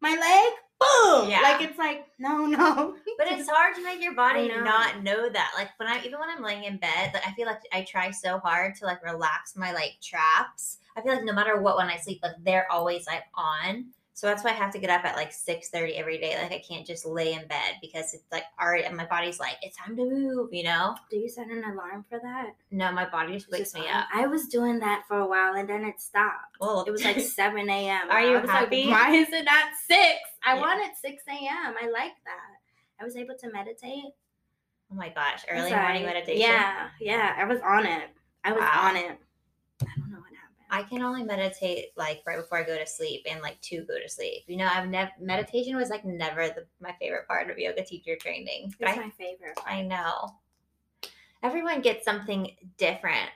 My 0.02 0.12
leg? 0.12 0.54
Boom. 0.80 1.30
Yeah. 1.30 1.42
Like 1.42 1.62
it's 1.62 1.78
like, 1.78 2.08
no, 2.18 2.46
no. 2.46 2.96
But 3.18 3.28
it's 3.28 3.50
hard 3.50 3.76
to 3.76 3.84
make 3.84 4.02
your 4.02 4.15
body 4.15 4.48
know. 4.48 4.63
not 4.63 5.04
know 5.04 5.30
that. 5.30 5.52
Like 5.56 5.70
when 5.78 5.88
I 5.88 6.02
even 6.04 6.20
when 6.20 6.30
I'm 6.30 6.44
laying 6.44 6.63
in 6.63 6.78
bed, 6.78 7.12
like 7.13 7.28
I 7.28 7.32
feel 7.34 7.46
like 7.46 7.60
I 7.72 7.84
try 7.84 8.12
so 8.12 8.39
hard 8.39 8.76
to 8.76 8.86
like 8.86 9.04
relax 9.04 9.56
my 9.56 9.72
like 9.72 9.98
traps. 10.02 10.78
I 10.96 11.02
feel 11.02 11.13
like 11.13 11.24
no 11.26 11.34
matter 11.34 11.62
what 11.62 11.78
when 11.78 11.88
I 11.88 11.98
sleep, 11.98 12.20
like 12.24 12.36
they're 12.44 12.72
always 12.72 13.06
like 13.08 13.24
on. 13.36 13.86
So 14.20 14.28
that's 14.28 14.44
why 14.44 14.50
I 14.50 14.54
have 14.54 14.74
to 14.74 14.80
get 14.80 14.90
up 14.90 15.06
at 15.06 15.16
like 15.16 15.32
six 15.32 15.70
thirty 15.70 15.94
every 15.94 16.18
day. 16.18 16.36
Like 16.38 16.52
I 16.52 16.60
can't 16.60 16.86
just 16.86 17.06
lay 17.06 17.32
in 17.32 17.48
bed 17.48 17.76
because 17.82 18.14
it's 18.14 18.26
like 18.34 18.44
already 18.62 18.84
and 18.84 18.98
my 18.98 19.06
body's 19.06 19.40
like, 19.40 19.56
it's 19.62 19.78
time 19.78 19.96
to 19.96 20.04
move, 20.04 20.50
you 20.52 20.64
know? 20.66 20.94
Do 21.10 21.16
you 21.16 21.30
set 21.30 21.48
an 21.48 21.64
alarm 21.64 22.04
for 22.10 22.20
that? 22.22 22.48
No, 22.70 22.92
my 22.92 23.08
body 23.08 23.32
just 23.32 23.50
wakes 23.50 23.72
Just 23.72 23.76
me 23.76 23.88
up. 23.88 24.08
I 24.14 24.28
was 24.28 24.48
doing 24.48 24.78
that 24.80 25.04
for 25.08 25.20
a 25.20 25.26
while 25.26 25.54
and 25.56 25.70
then 25.70 25.86
it 25.86 26.02
stopped. 26.02 26.58
Well, 26.60 26.84
It 26.86 26.92
was 26.92 27.06
like 27.06 27.18
7 27.22 27.70
a.m. 27.70 28.12
Are 28.12 28.22
you 28.22 28.36
I 28.36 28.42
was 28.42 28.50
happy? 28.50 28.88
Like, 28.88 28.92
Why 29.08 29.16
is 29.16 29.30
it 29.32 29.46
not 29.46 29.70
6? 29.88 29.98
I 30.46 30.56
Yeah. 30.56 30.60
wanted 30.60 30.92
6 31.02 31.24
a.m. 31.30 31.76
I 31.82 31.88
like 31.90 32.12
that. 32.26 32.60
I 33.00 33.06
was 33.06 33.16
able 33.16 33.36
to 33.40 33.50
meditate. 33.54 34.04
oh 34.92 34.96
my 34.96 35.08
gosh, 35.08 35.46
early 35.50 35.74
morning 35.74 36.04
meditation. 36.04 36.42
Yeah, 36.42 36.90
yeah. 37.00 37.36
I 37.38 37.46
was 37.46 37.62
on 37.62 37.86
it. 37.86 38.10
I 38.44 38.52
was 38.52 38.60
Wow. 38.60 38.90
on 38.90 38.98
it. 38.98 39.18
I 39.82 39.86
don't 39.98 40.12
know 40.12 40.18
what 40.20 40.34
happened. 40.36 40.59
I 40.70 40.84
can 40.84 41.02
only 41.02 41.24
meditate 41.24 41.88
like 41.96 42.22
right 42.26 42.38
before 42.38 42.60
I 42.60 42.64
go 42.64 42.78
to 42.78 42.86
sleep 42.86 43.26
and 43.30 43.42
like 43.42 43.60
to 43.62 43.84
go 43.86 44.00
to 44.00 44.10
sleep. 44.10 44.44
You 44.48 44.58
know, 44.58 44.70
I've 44.72 44.90
never 44.90 45.12
meditation 45.20 45.76
was 45.76 45.90
like 45.90 46.06
never 46.06 46.48
the, 46.48 46.66
my 46.80 46.94
favorite 47.00 47.28
part 47.28 47.50
of 47.50 47.58
yoga 47.58 47.84
teacher 47.84 48.16
training. 48.16 48.74
It's 48.80 48.92
I 48.92 48.96
my 48.96 49.10
favorite. 49.12 49.60
I 49.66 49.82
know. 49.82 50.36
Everyone 51.42 51.82
gets 51.82 52.06
something 52.06 52.52
different. 52.78 53.30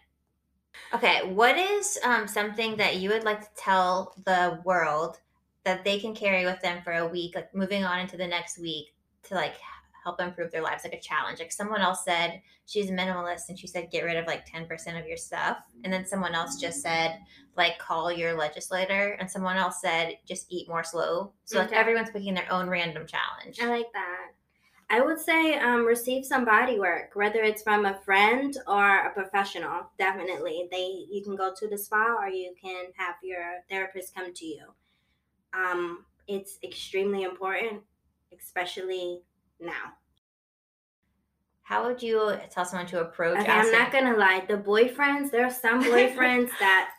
Okay, 0.93 1.21
what 1.33 1.57
is 1.57 1.99
um, 2.03 2.27
something 2.27 2.75
that 2.77 2.97
you 2.97 3.09
would 3.09 3.23
like 3.23 3.41
to 3.41 3.55
tell 3.55 4.13
the 4.25 4.59
world 4.63 5.19
that 5.63 5.83
they 5.83 5.99
can 5.99 6.13
carry 6.13 6.45
with 6.45 6.61
them 6.61 6.81
for 6.83 6.93
a 6.93 7.07
week, 7.07 7.35
like 7.35 7.53
moving 7.55 7.83
on 7.83 7.99
into 7.99 8.17
the 8.17 8.27
next 8.27 8.59
week 8.59 8.93
to 9.23 9.35
like 9.35 9.55
help 10.03 10.19
improve 10.19 10.51
their 10.51 10.61
lives, 10.61 10.83
like 10.83 10.93
a 10.93 10.99
challenge. 10.99 11.39
Like 11.39 11.51
someone 11.51 11.81
else 11.81 12.03
said, 12.03 12.41
she's 12.65 12.89
a 12.89 12.93
minimalist 12.93 13.49
and 13.49 13.57
she 13.57 13.67
said, 13.67 13.89
get 13.91 14.03
rid 14.03 14.17
of 14.17 14.27
like 14.27 14.47
10% 14.47 14.99
of 14.99 15.07
your 15.07 15.17
stuff. 15.17 15.57
And 15.83 15.93
then 15.93 16.05
someone 16.05 16.35
else 16.35 16.59
just 16.59 16.81
said, 16.81 17.19
like, 17.55 17.77
call 17.79 18.11
your 18.11 18.33
legislator. 18.37 19.15
And 19.19 19.29
someone 19.29 19.57
else 19.57 19.79
said, 19.81 20.17
just 20.25 20.47
eat 20.49 20.67
more 20.67 20.83
slow. 20.83 21.31
So, 21.45 21.59
like, 21.59 21.67
Okay. 21.69 21.77
everyone's 21.77 22.09
picking 22.09 22.33
their 22.33 22.51
own 22.51 22.69
random 22.69 23.05
challenge. 23.07 23.59
I 23.61 23.67
like 23.67 23.91
that. 23.93 24.31
I 24.89 25.01
would 25.01 25.19
say 25.19 25.55
um, 25.55 25.85
receive 25.85 26.23
some 26.25 26.45
body 26.45 26.77
work, 26.79 27.11
whether 27.15 27.41
it's 27.41 27.63
from 27.63 27.85
a 27.85 27.95
friend 28.01 28.55
or 28.67 29.07
a 29.07 29.11
professional. 29.13 29.89
Definitely, 29.97 30.67
they 30.69 31.05
you 31.09 31.23
can 31.23 31.35
go 31.35 31.51
to 31.57 31.67
the 31.67 31.77
spa 31.77 32.17
or 32.19 32.27
you 32.27 32.53
can 32.61 32.85
have 32.97 33.15
your 33.23 33.61
therapist 33.69 34.13
come 34.13 34.33
to 34.33 34.45
you. 34.45 34.65
Um, 35.53 36.05
it's 36.27 36.59
extremely 36.63 37.23
important, 37.23 37.81
especially 38.37 39.21
now. 39.63 39.93
How 41.63 41.87
would 41.87 42.03
you 42.03 42.37
tell 42.49 42.65
someone 42.65 42.87
to 42.87 43.01
approach 43.01 43.39
Okay, 43.39 43.51
I'm 43.51 43.71
not 43.71 43.91
gonna 43.91 44.17
lie. 44.17 44.43
The 44.47 44.57
boyfriends, 44.57 45.31
there 45.31 45.45
are 45.45 45.51
some 45.51 45.83
boyfriends 45.83 46.49
that 46.59 46.91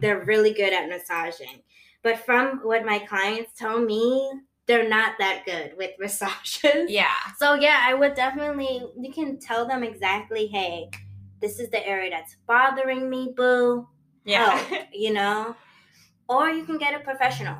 they're 0.00 0.24
really 0.24 0.52
good 0.52 0.72
at 0.72 0.88
massaging, 0.88 1.62
but 2.02 2.18
from 2.20 2.60
what 2.62 2.84
my 2.84 3.00
clients 3.00 3.52
tell 3.58 3.80
me, 3.80 4.30
they're 4.66 4.88
not 4.88 5.14
that 5.18 5.44
good 5.44 5.72
with 5.76 5.90
massages. 5.98 6.90
Yeah. 6.90 7.14
So 7.38 7.54
yeah, 7.54 7.80
I 7.82 7.94
would 7.94 8.14
definitely. 8.14 8.82
You 8.98 9.12
can 9.12 9.38
tell 9.38 9.66
them 9.66 9.82
exactly, 9.82 10.46
hey, 10.46 10.90
this 11.40 11.58
is 11.58 11.68
the 11.70 11.86
area 11.86 12.10
that's 12.10 12.36
bothering 12.46 13.10
me, 13.10 13.32
boo. 13.36 13.88
Yeah. 14.24 14.56
Help, 14.56 14.88
you 14.92 15.12
know, 15.12 15.54
or 16.28 16.48
you 16.48 16.64
can 16.64 16.78
get 16.78 16.98
a 16.98 17.04
professional. 17.04 17.58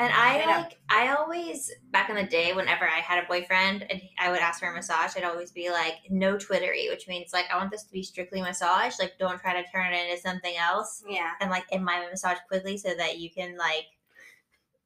And 0.00 0.12
I 0.12 0.38
Yeah. 0.38 0.46
like, 0.58 0.78
I 0.88 1.14
always, 1.16 1.72
back 1.90 2.08
in 2.08 2.14
the 2.14 2.22
day, 2.22 2.52
whenever 2.52 2.86
I 2.86 3.00
had 3.00 3.22
a 3.22 3.26
boyfriend 3.26 3.84
and 3.90 4.00
I 4.18 4.30
would 4.30 4.38
ask 4.38 4.60
for 4.60 4.68
a 4.68 4.72
massage, 4.72 5.16
I'd 5.16 5.24
always 5.24 5.50
be 5.50 5.70
like, 5.70 5.96
no 6.08 6.38
twittery, 6.38 6.88
which 6.88 7.08
means 7.08 7.32
like, 7.32 7.46
I 7.50 7.56
want 7.56 7.72
this 7.72 7.82
to 7.84 7.92
be 7.92 8.04
strictly 8.04 8.40
massage. 8.40 8.98
Like, 9.00 9.18
don't 9.18 9.40
try 9.40 9.60
to 9.60 9.68
turn 9.70 9.92
it 9.92 10.08
into 10.08 10.22
something 10.22 10.54
else. 10.56 11.02
Yeah. 11.08 11.32
And 11.40 11.50
like, 11.50 11.64
in 11.72 11.82
my 11.82 12.06
massage 12.08 12.38
quickly 12.46 12.78
so 12.78 12.94
that 12.94 13.18
you 13.18 13.28
can 13.28 13.56
like 13.56 13.86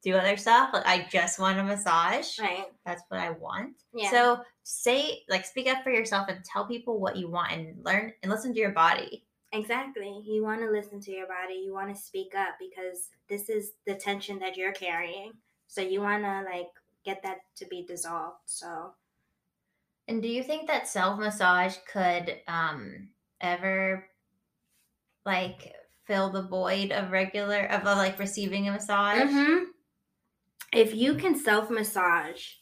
do 0.02 0.16
other 0.16 0.36
stuff. 0.36 0.70
Like, 0.72 0.86
I 0.86 1.06
just 1.10 1.38
want 1.38 1.58
a 1.58 1.62
massage. 1.62 2.38
Right. 2.38 2.64
That's 2.86 3.02
what 3.08 3.20
I 3.20 3.30
want. 3.30 3.74
Yeah. 3.94 4.10
So 4.10 4.40
say, 4.62 5.24
like, 5.28 5.44
speak 5.44 5.68
up 5.68 5.82
for 5.84 5.90
yourself 5.90 6.28
and 6.28 6.42
tell 6.44 6.66
people 6.66 6.98
what 6.98 7.16
you 7.16 7.28
want 7.28 7.52
and 7.52 7.84
learn 7.84 8.14
and 8.22 8.32
listen 8.32 8.54
to 8.54 8.58
your 8.60 8.72
body. 8.72 9.24
Exactly. 9.52 10.22
You 10.24 10.42
want 10.42 10.60
to 10.60 10.70
listen 10.70 11.00
to 11.00 11.10
your 11.10 11.26
body. 11.26 11.54
You 11.54 11.74
want 11.74 11.94
to 11.94 12.00
speak 12.00 12.34
up 12.34 12.54
because 12.58 13.10
this 13.28 13.48
is 13.48 13.72
the 13.86 13.94
tension 13.94 14.38
that 14.38 14.56
you're 14.56 14.72
carrying. 14.72 15.32
So 15.66 15.80
you 15.80 16.00
want 16.00 16.22
to 16.24 16.42
like 16.50 16.68
get 17.04 17.22
that 17.22 17.38
to 17.56 17.66
be 17.66 17.84
dissolved. 17.84 18.38
So 18.46 18.94
And 20.08 20.22
do 20.22 20.28
you 20.28 20.42
think 20.42 20.68
that 20.68 20.88
self 20.88 21.18
massage 21.18 21.76
could 21.90 22.40
um 22.48 23.10
ever 23.40 24.08
like 25.24 25.74
fill 26.06 26.30
the 26.30 26.42
void 26.42 26.90
of 26.92 27.10
regular 27.10 27.64
of 27.66 27.86
uh, 27.86 27.96
like 27.96 28.18
receiving 28.18 28.68
a 28.68 28.72
massage? 28.72 29.30
Mhm. 29.30 29.66
if 30.72 30.94
you 30.94 31.14
can 31.14 31.34
self 31.36 31.70
massage, 31.70 32.54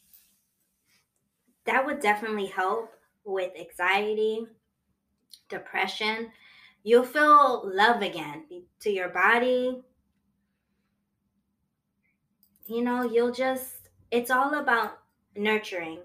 that 1.65 1.85
would 1.85 1.99
definitely 1.99 2.47
help 2.47 2.91
with 3.23 3.51
anxiety, 3.57 4.45
depression. 5.49 6.31
You'll 6.83 7.03
feel 7.03 7.69
love 7.73 8.01
again 8.01 8.45
to 8.79 8.89
your 8.89 9.09
body. 9.09 9.83
You 12.65 12.83
know, 12.83 13.03
you'll 13.03 13.31
just, 13.33 13.89
it's 14.09 14.31
all 14.31 14.55
about 14.55 14.99
nurturing 15.35 15.99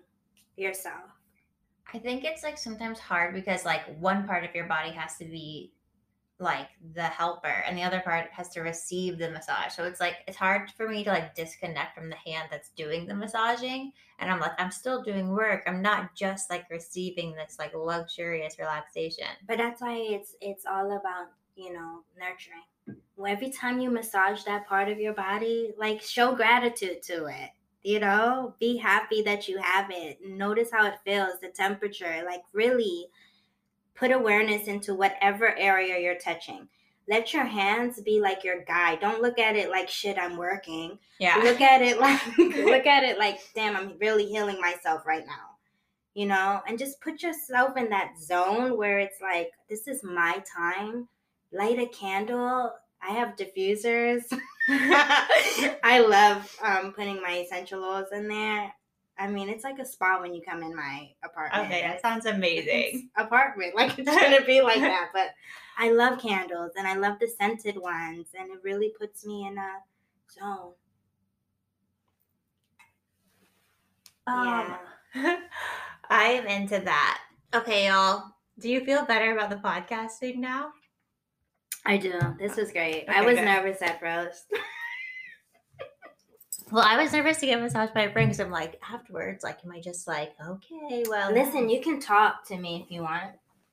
yourself. 0.57 1.11
I 1.95 1.99
think 1.99 2.25
it's 2.25 2.43
like 2.43 2.59
sometimes 2.59 2.99
hard 2.99 3.35
because 3.35 3.65
like 3.65 3.85
one 4.01 4.27
part 4.27 4.45
of 4.45 4.55
your 4.55 4.67
body 4.67 4.91
has 4.91 5.17
to 5.19 5.25
be 5.25 5.73
like 6.38 6.68
the 6.94 7.03
helper 7.03 7.64
and 7.66 7.79
the 7.79 7.83
other 7.83 8.01
part 8.01 8.29
has 8.31 8.51
to 8.51 8.61
receive 8.61 9.18
the 9.18 9.31
massage. 9.31 9.72
So 9.72 9.85
it's 9.85 10.01
like 10.01 10.16
it's 10.29 10.37
hard 10.37 10.70
for 10.77 10.88
me 10.88 11.03
to 11.05 11.11
like 11.11 11.35
disconnect 11.35 11.94
from 11.94 12.11
the 12.11 12.16
hand 12.16 12.49
that's 12.51 12.70
doing 12.70 13.07
the 13.07 13.14
massaging 13.14 13.92
and 14.18 14.31
I'm 14.31 14.40
like 14.40 14.53
I'm 14.59 14.70
still 14.70 15.03
doing 15.03 15.31
work. 15.31 15.62
I'm 15.66 15.81
not 15.81 16.14
just 16.14 16.51
like 16.51 16.68
receiving 16.70 17.35
this 17.35 17.57
like 17.59 17.75
luxurious 17.75 18.59
relaxation. 18.59 19.27
But 19.49 19.59
that's 19.59 19.81
why 19.81 19.96
it's 19.96 20.37
it's 20.40 20.66
all 20.66 20.96
about, 20.96 21.29
you 21.57 21.72
know, 21.72 22.01
nurturing. 22.18 23.01
Every 23.27 23.51
time 23.51 23.81
you 23.81 23.90
massage 23.90 24.44
that 24.44 24.66
part 24.66 24.88
of 24.90 25.01
your 25.01 25.14
body, 25.14 25.72
like 25.79 26.03
show 26.03 26.35
gratitude 26.35 27.03
to 27.05 27.27
it. 27.27 27.51
You 27.83 28.01
know, 28.01 28.55
be 28.59 28.77
happy 28.77 29.22
that 29.22 29.49
you 29.49 29.59
have 29.59 29.90
it. 29.90 30.18
Notice 30.27 30.70
how 30.72 30.87
it 30.87 30.99
feels, 31.05 31.38
the 31.40 31.49
temperature. 31.49 32.22
Like 32.27 32.42
really 32.53 33.07
put 33.97 34.13
awareness 34.13 34.69
into 34.69 34.95
whatever 34.95 35.57
area 35.59 35.99
you're 35.99 36.19
touching. 36.19 36.69
Let 37.09 37.33
your 37.33 37.45
hands 37.45 38.01
be 38.01 38.21
like 38.21 38.45
your 38.45 38.65
guide. 38.65 39.01
Don't 39.01 39.23
look 39.23 39.39
at 39.39 39.57
it 39.57 39.71
like 39.71 39.89
shit 39.89 40.19
I'm 40.19 40.37
working. 40.37 40.99
Yeah. 41.19 41.37
Look 41.43 41.61
at 41.61 41.83
it 41.83 42.01
like 42.01 42.21
look 42.39 42.87
at 42.87 43.05
it 43.05 43.19
like 43.19 43.39
damn 43.55 43.77
I'm 43.77 43.95
really 43.99 44.27
healing 44.27 44.61
myself 44.61 45.07
right 45.07 45.27
now 45.27 45.57
you 46.17 46.25
know, 46.25 46.63
and 46.67 46.79
just 46.79 46.99
put 47.03 47.23
yourself 47.23 47.77
in 47.77 47.91
that 47.91 48.15
zone 48.19 48.79
where 48.79 48.99
it's 48.99 49.21
like, 49.21 49.51
this 49.69 49.87
is 49.87 50.03
my 50.03 50.43
time. 50.57 51.07
Light 51.53 51.79
a 51.79 51.87
candle. 51.89 52.73
I 53.07 53.13
have 53.13 53.37
diffusers. 53.37 54.23
I 54.71 56.01
love 56.09 56.51
um, 56.65 56.95
putting 56.95 57.21
my 57.21 57.45
essential 57.45 57.85
oils 57.85 58.09
in 58.13 58.29
there. 58.29 58.73
I 59.18 59.29
mean, 59.29 59.48
it's 59.48 59.64
like 59.64 59.79
a 59.79 59.85
spa 59.85 60.20
when 60.20 60.35
you 60.35 60.42
come 60.42 60.62
in 60.62 60.74
my 60.74 61.09
apartment. 61.24 61.66
Okay, 61.66 61.83
that 61.83 62.02
sounds 62.02 62.26
amazing. 62.26 63.09
apartment. 63.16 63.74
Like 63.74 63.98
it's 63.98 64.09
gonna 64.22 64.44
be 64.44 64.61
like 64.61 64.81
that. 64.81 65.09
But 65.12 65.31
I 65.79 65.90
love 65.90 66.20
candles 66.20 66.72
and 66.76 66.87
I 66.87 66.94
love 66.96 67.18
the 67.18 67.29
scented 67.29 67.79
ones, 67.79 68.29
and 68.38 68.50
it 68.50 68.59
really 68.62 68.92
puts 68.98 69.24
me 69.24 69.46
in 69.46 69.57
a 69.57 69.70
zone. 70.38 70.72
Um, 74.26 74.76
I 76.11 76.24
am 76.24 76.46
into 76.46 76.81
that. 76.81 77.20
Okay, 77.55 77.87
y'all. 77.87 78.24
Do 78.59 78.68
you 78.68 78.85
feel 78.85 79.05
better 79.05 79.33
about 79.33 79.50
the 79.50 79.57
podcasting 79.57 80.37
now? 80.37 80.72
I 81.85 81.96
do. 81.96 82.18
This 82.38 82.57
was 82.57 82.72
great. 82.72 83.05
I 83.09 83.22
was 83.22 83.37
good. 83.37 83.44
nervous 83.44 83.81
at 83.83 84.00
first. 84.00 84.44
Well, 86.72 86.85
I 86.85 87.00
was 87.00 87.12
nervous 87.12 87.38
to 87.38 87.46
get 87.46 87.61
massaged 87.61 87.94
by 87.94 88.02
a 88.02 88.12
friend 88.12 88.29
because 88.29 88.40
I'm 88.40 88.50
like, 88.50 88.81
afterwards, 88.92 89.44
like, 89.44 89.59
am 89.64 89.70
I 89.70 89.81
just 89.81 90.09
like, 90.09 90.33
okay, 90.44 91.05
well, 91.09 91.33
Listen, 91.33 91.68
you 91.68 91.81
can 91.81 92.00
talk 92.00 92.44
to 92.48 92.57
me 92.57 92.83
if 92.85 92.90
you 92.90 93.02
want. 93.02 93.33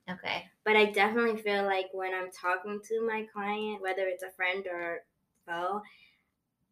okay, 0.10 0.45
But 0.63 0.75
I 0.75 0.86
definitely 0.91 1.41
feel 1.41 1.63
like 1.63 1.88
when 1.91 2.13
I'm 2.13 2.29
talking 2.32 2.79
to 2.89 3.08
my 3.08 3.25
client, 3.34 3.82
whether 3.82 4.03
it's 4.03 4.21
a 4.23 4.29
friend 4.32 4.63
or 4.71 4.99
foe, 5.47 5.82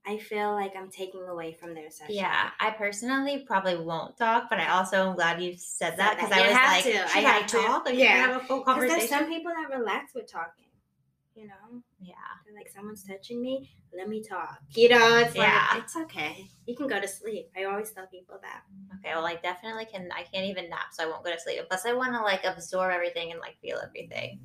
I 0.05 0.17
feel 0.17 0.53
like 0.53 0.73
I'm 0.75 0.89
taking 0.89 1.23
away 1.27 1.53
from 1.59 1.73
their 1.73 1.89
session. 1.89 2.15
yeah. 2.15 2.49
I 2.59 2.71
personally 2.71 3.43
probably 3.47 3.77
won't 3.77 4.17
talk, 4.17 4.47
but 4.49 4.59
I 4.59 4.69
also 4.69 5.09
am 5.09 5.15
glad 5.15 5.41
you 5.41 5.55
said 5.57 5.95
that 5.97 6.17
because. 6.17 6.31
I 6.31 6.41
was 6.47 6.51
have 6.55 6.71
like, 6.71 6.83
to. 6.85 6.91
should 6.91 7.17
I 7.17 7.19
I, 7.19 7.21
have 7.33 7.47
to. 7.47 7.57
talk? 7.57 7.85
Like, 7.85 7.97
Yeah. 7.97 8.15
have 8.27 8.41
a 8.41 8.45
full 8.45 8.59
Because 8.59 8.87
there's 8.89 9.09
some 9.09 9.27
people 9.27 9.51
that 9.51 9.75
relax 9.75 10.13
with 10.15 10.31
talking. 10.31 10.65
You 11.35 11.47
know, 11.47 11.81
yeah, 12.01 12.13
they're 12.45 12.55
like 12.55 12.69
someone's 12.69 13.03
touching 13.03 13.41
me, 13.41 13.69
let 13.95 14.09
me 14.09 14.21
talk. 14.23 14.59
You 14.71 14.89
know, 14.89 15.17
it's 15.17 15.35
Yeah. 15.35 15.67
like 15.73 15.83
it's 15.83 15.95
okay. 15.95 16.45
You 16.65 16.75
can 16.75 16.87
go 16.87 16.99
to 16.99 17.07
sleep. 17.07 17.49
I 17.55 17.65
always 17.65 17.91
tell 17.91 18.07
people 18.07 18.39
that. 18.41 18.63
okay. 18.99 19.13
Well, 19.15 19.25
I 19.25 19.35
definitely 19.35 19.85
can. 19.85 20.09
I 20.15 20.23
can't 20.23 20.45
even 20.45 20.69
nap, 20.69 20.93
so 20.93 21.03
I 21.03 21.07
won't 21.07 21.23
go 21.23 21.31
to 21.31 21.39
sleep. 21.39 21.59
Plus, 21.67 21.85
I 21.85 21.93
want 21.93 22.13
to 22.13 22.21
like 22.21 22.43
absorb 22.43 22.91
everything 22.91 23.31
and 23.31 23.39
like 23.39 23.59
feel 23.61 23.77
everything. 23.83 24.39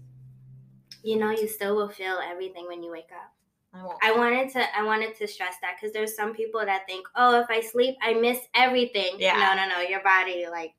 You 1.02 1.16
know, 1.18 1.30
you 1.30 1.46
still 1.48 1.76
will 1.76 1.88
feel 1.88 2.18
everything 2.24 2.66
when 2.66 2.82
you 2.82 2.90
wake 2.90 3.10
up. 3.12 3.32
I 3.72 3.84
won't. 3.84 3.98
I 4.02 4.12
wanted 4.12 4.50
to 4.52 4.76
I 4.76 4.82
wanted 4.82 5.14
to 5.16 5.28
stress 5.28 5.54
that 5.62 5.76
because 5.76 5.92
there's 5.92 6.16
some 6.16 6.34
people 6.34 6.60
that 6.64 6.86
think, 6.86 7.06
oh, 7.16 7.40
if 7.40 7.46
I 7.50 7.60
sleep, 7.60 7.96
I 8.02 8.14
miss 8.14 8.38
everything. 8.54 9.16
Yeah. 9.18 9.54
No, 9.54 9.54
no, 9.54 9.68
no. 9.76 9.80
Your 9.88 10.02
body 10.02 10.46
like 10.50 10.72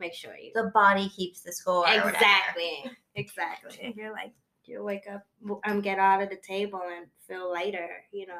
make 0.00 0.14
sure 0.14 0.34
you 0.36 0.50
the 0.54 0.70
body 0.74 1.08
keeps 1.10 1.42
the 1.42 1.52
score. 1.52 1.84
exactly, 1.88 2.90
exactly. 3.14 3.92
You're 3.96 4.12
like 4.12 4.32
you 4.70 4.84
wake 4.84 5.04
up, 5.12 5.26
um, 5.64 5.80
get 5.80 5.98
out 5.98 6.22
of 6.22 6.30
the 6.30 6.36
table 6.36 6.82
and 6.96 7.06
feel 7.26 7.50
lighter. 7.50 8.04
You 8.12 8.28
know. 8.28 8.34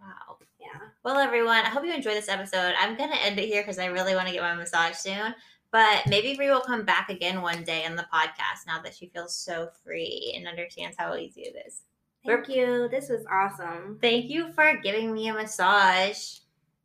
Wow. 0.00 0.38
Yeah. 0.60 0.80
Well, 1.02 1.18
everyone, 1.18 1.58
I 1.58 1.68
hope 1.68 1.84
you 1.84 1.92
enjoyed 1.92 2.16
this 2.16 2.28
episode. 2.28 2.74
I'm 2.78 2.96
going 2.96 3.10
to 3.10 3.22
end 3.22 3.38
it 3.38 3.46
here 3.46 3.62
because 3.62 3.78
I 3.78 3.86
really 3.86 4.14
want 4.14 4.28
to 4.28 4.34
get 4.34 4.42
my 4.42 4.54
massage 4.54 4.96
soon. 4.96 5.34
But 5.70 6.06
maybe 6.06 6.36
Brie 6.36 6.50
will 6.50 6.60
come 6.60 6.84
back 6.84 7.10
again 7.10 7.42
one 7.42 7.64
day 7.64 7.84
on 7.84 7.96
the 7.96 8.06
podcast 8.12 8.66
now 8.66 8.80
that 8.82 8.94
she 8.94 9.08
feels 9.08 9.34
so 9.36 9.70
free 9.82 10.32
and 10.36 10.46
understands 10.46 10.96
how 10.96 11.16
easy 11.16 11.42
it 11.42 11.56
is. 11.66 11.82
Thank 12.24 12.48
you. 12.48 12.88
This 12.90 13.08
was 13.08 13.24
awesome. 13.30 13.98
Thank 14.00 14.30
you 14.30 14.52
for 14.52 14.78
giving 14.82 15.12
me 15.12 15.28
a 15.28 15.34
massage 15.34 16.38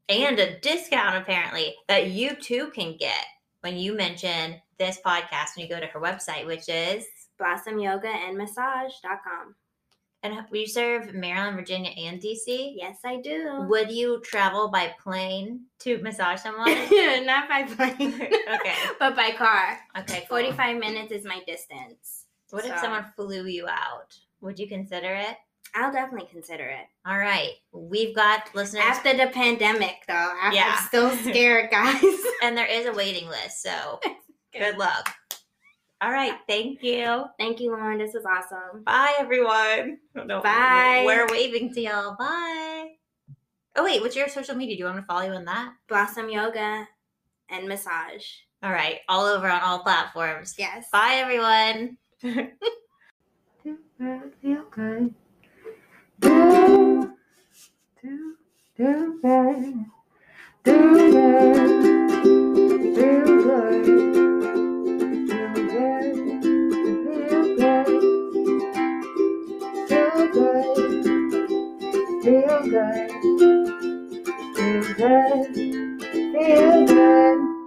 and 0.10 0.40
a 0.40 0.60
discount, 0.60 1.18
apparently, 1.18 1.76
that 1.88 2.08
you 2.08 2.36
too 2.36 2.72
can 2.74 2.98
get 2.98 3.26
when 3.62 3.78
you 3.78 3.94
mention 3.94 4.56
this 4.80 5.00
podcast 5.06 5.56
when 5.56 5.68
you 5.68 5.70
go 5.70 5.80
to 5.80 5.88
her 5.88 6.02
website, 6.02 6.46
which 6.48 6.68
is. 6.68 7.06
blossomyogaandmassage.com. 7.40 9.56
And 10.22 10.34
we 10.52 10.66
serve 10.66 11.14
Maryland, 11.14 11.56
Virginia, 11.56 11.92
and 11.92 12.22
DC. 12.22 12.74
Yes, 12.76 12.98
I 13.06 13.22
do. 13.22 13.66
Would 13.70 13.90
you 13.90 14.20
travel 14.22 14.68
by 14.68 14.94
plane 15.02 15.62
to 15.80 15.98
massage 16.00 16.42
someone? 16.42 16.68
Not 17.26 17.48
by 17.48 17.64
plane. 17.64 18.16
okay. 18.54 18.74
But 19.00 19.16
by 19.16 19.32
car. 19.32 19.80
Okay. 20.00 20.26
Cool. 20.28 20.40
45 20.40 20.78
minutes 20.78 21.14
is 21.14 21.24
my 21.24 21.42
distance. 21.48 22.26
What 22.50 22.66
if 22.66 22.78
someone 22.80 23.06
flew 23.16 23.46
you 23.46 23.68
out? 23.68 24.14
Would 24.42 24.60
you 24.60 24.68
consider 24.68 25.14
it? 25.14 25.38
I'll 25.76 25.92
definitely 25.92 26.28
consider 26.30 26.66
it. 26.66 26.88
All 27.06 27.18
right. 27.18 27.52
We've 27.72 28.16
got 28.16 28.54
listeners, 28.56 28.84
After 28.86 29.16
the 29.16 29.28
pandemic, 29.28 30.04
though. 30.08 30.34
I'm, 30.42 30.52
Yeah. 30.52 30.76
I'm 30.78 30.88
still 30.88 31.12
scared, 31.12 31.70
guys. 31.72 32.04
and 32.44 32.58
there 32.58 32.66
is 32.66 32.88
a 32.88 32.92
waiting 32.92 33.30
list. 33.30 33.62
So 33.62 34.00
good 34.52 34.78
luck. 34.78 35.14
All 36.02 36.12
right. 36.12 36.36
Thank 36.48 36.82
you. 36.82 37.26
Thank 37.38 37.60
you, 37.60 37.72
Lauren. 37.72 37.98
This 37.98 38.14
was 38.14 38.24
awesome. 38.26 38.84
Bye, 38.84 39.14
everyone. 39.20 39.98
I. 40.16 40.26
Bye. 40.42 41.04
We're 41.06 41.28
waving 41.28 41.74
to 41.74 41.82
y'all. 41.82 42.16
Bye. 42.18 42.92
Oh, 43.76 43.84
wait. 43.84 44.02
What's 44.02 44.16
your 44.16 44.30
social 44.30 44.56
media? 44.56 44.76
Do 44.76 44.80
you 44.80 44.86
want 44.86 44.98
me 44.98 45.02
to 45.02 45.08
follow 45.08 45.26
you 45.26 45.34
on 45.34 45.44
that? 45.46 45.74
Blossom 45.90 46.30
Yoga 46.30 46.88
and 47.50 47.68
massage. 47.68 48.26
All 48.64 48.72
right. 48.72 49.00
All 49.10 49.26
over 49.26 49.50
on 49.50 49.62
all 49.62 49.80
platforms. 49.80 50.56
Yes. 50.58 50.88
Bye, 50.92 51.16
everyone. 51.16 51.98
Feel 52.20 52.48
good. 54.72 55.14
Do, 56.22 57.14
do, 58.02 58.36
do 58.78 59.20
good. 59.22 59.86
Do 60.64 61.12
good. 61.12 62.26
Feel 62.96 63.26
good. 63.44 64.29
good. 72.70 73.10
Feel 74.56 74.94
good. 74.96 75.56
Feel 76.12 76.86
good. 76.88 77.59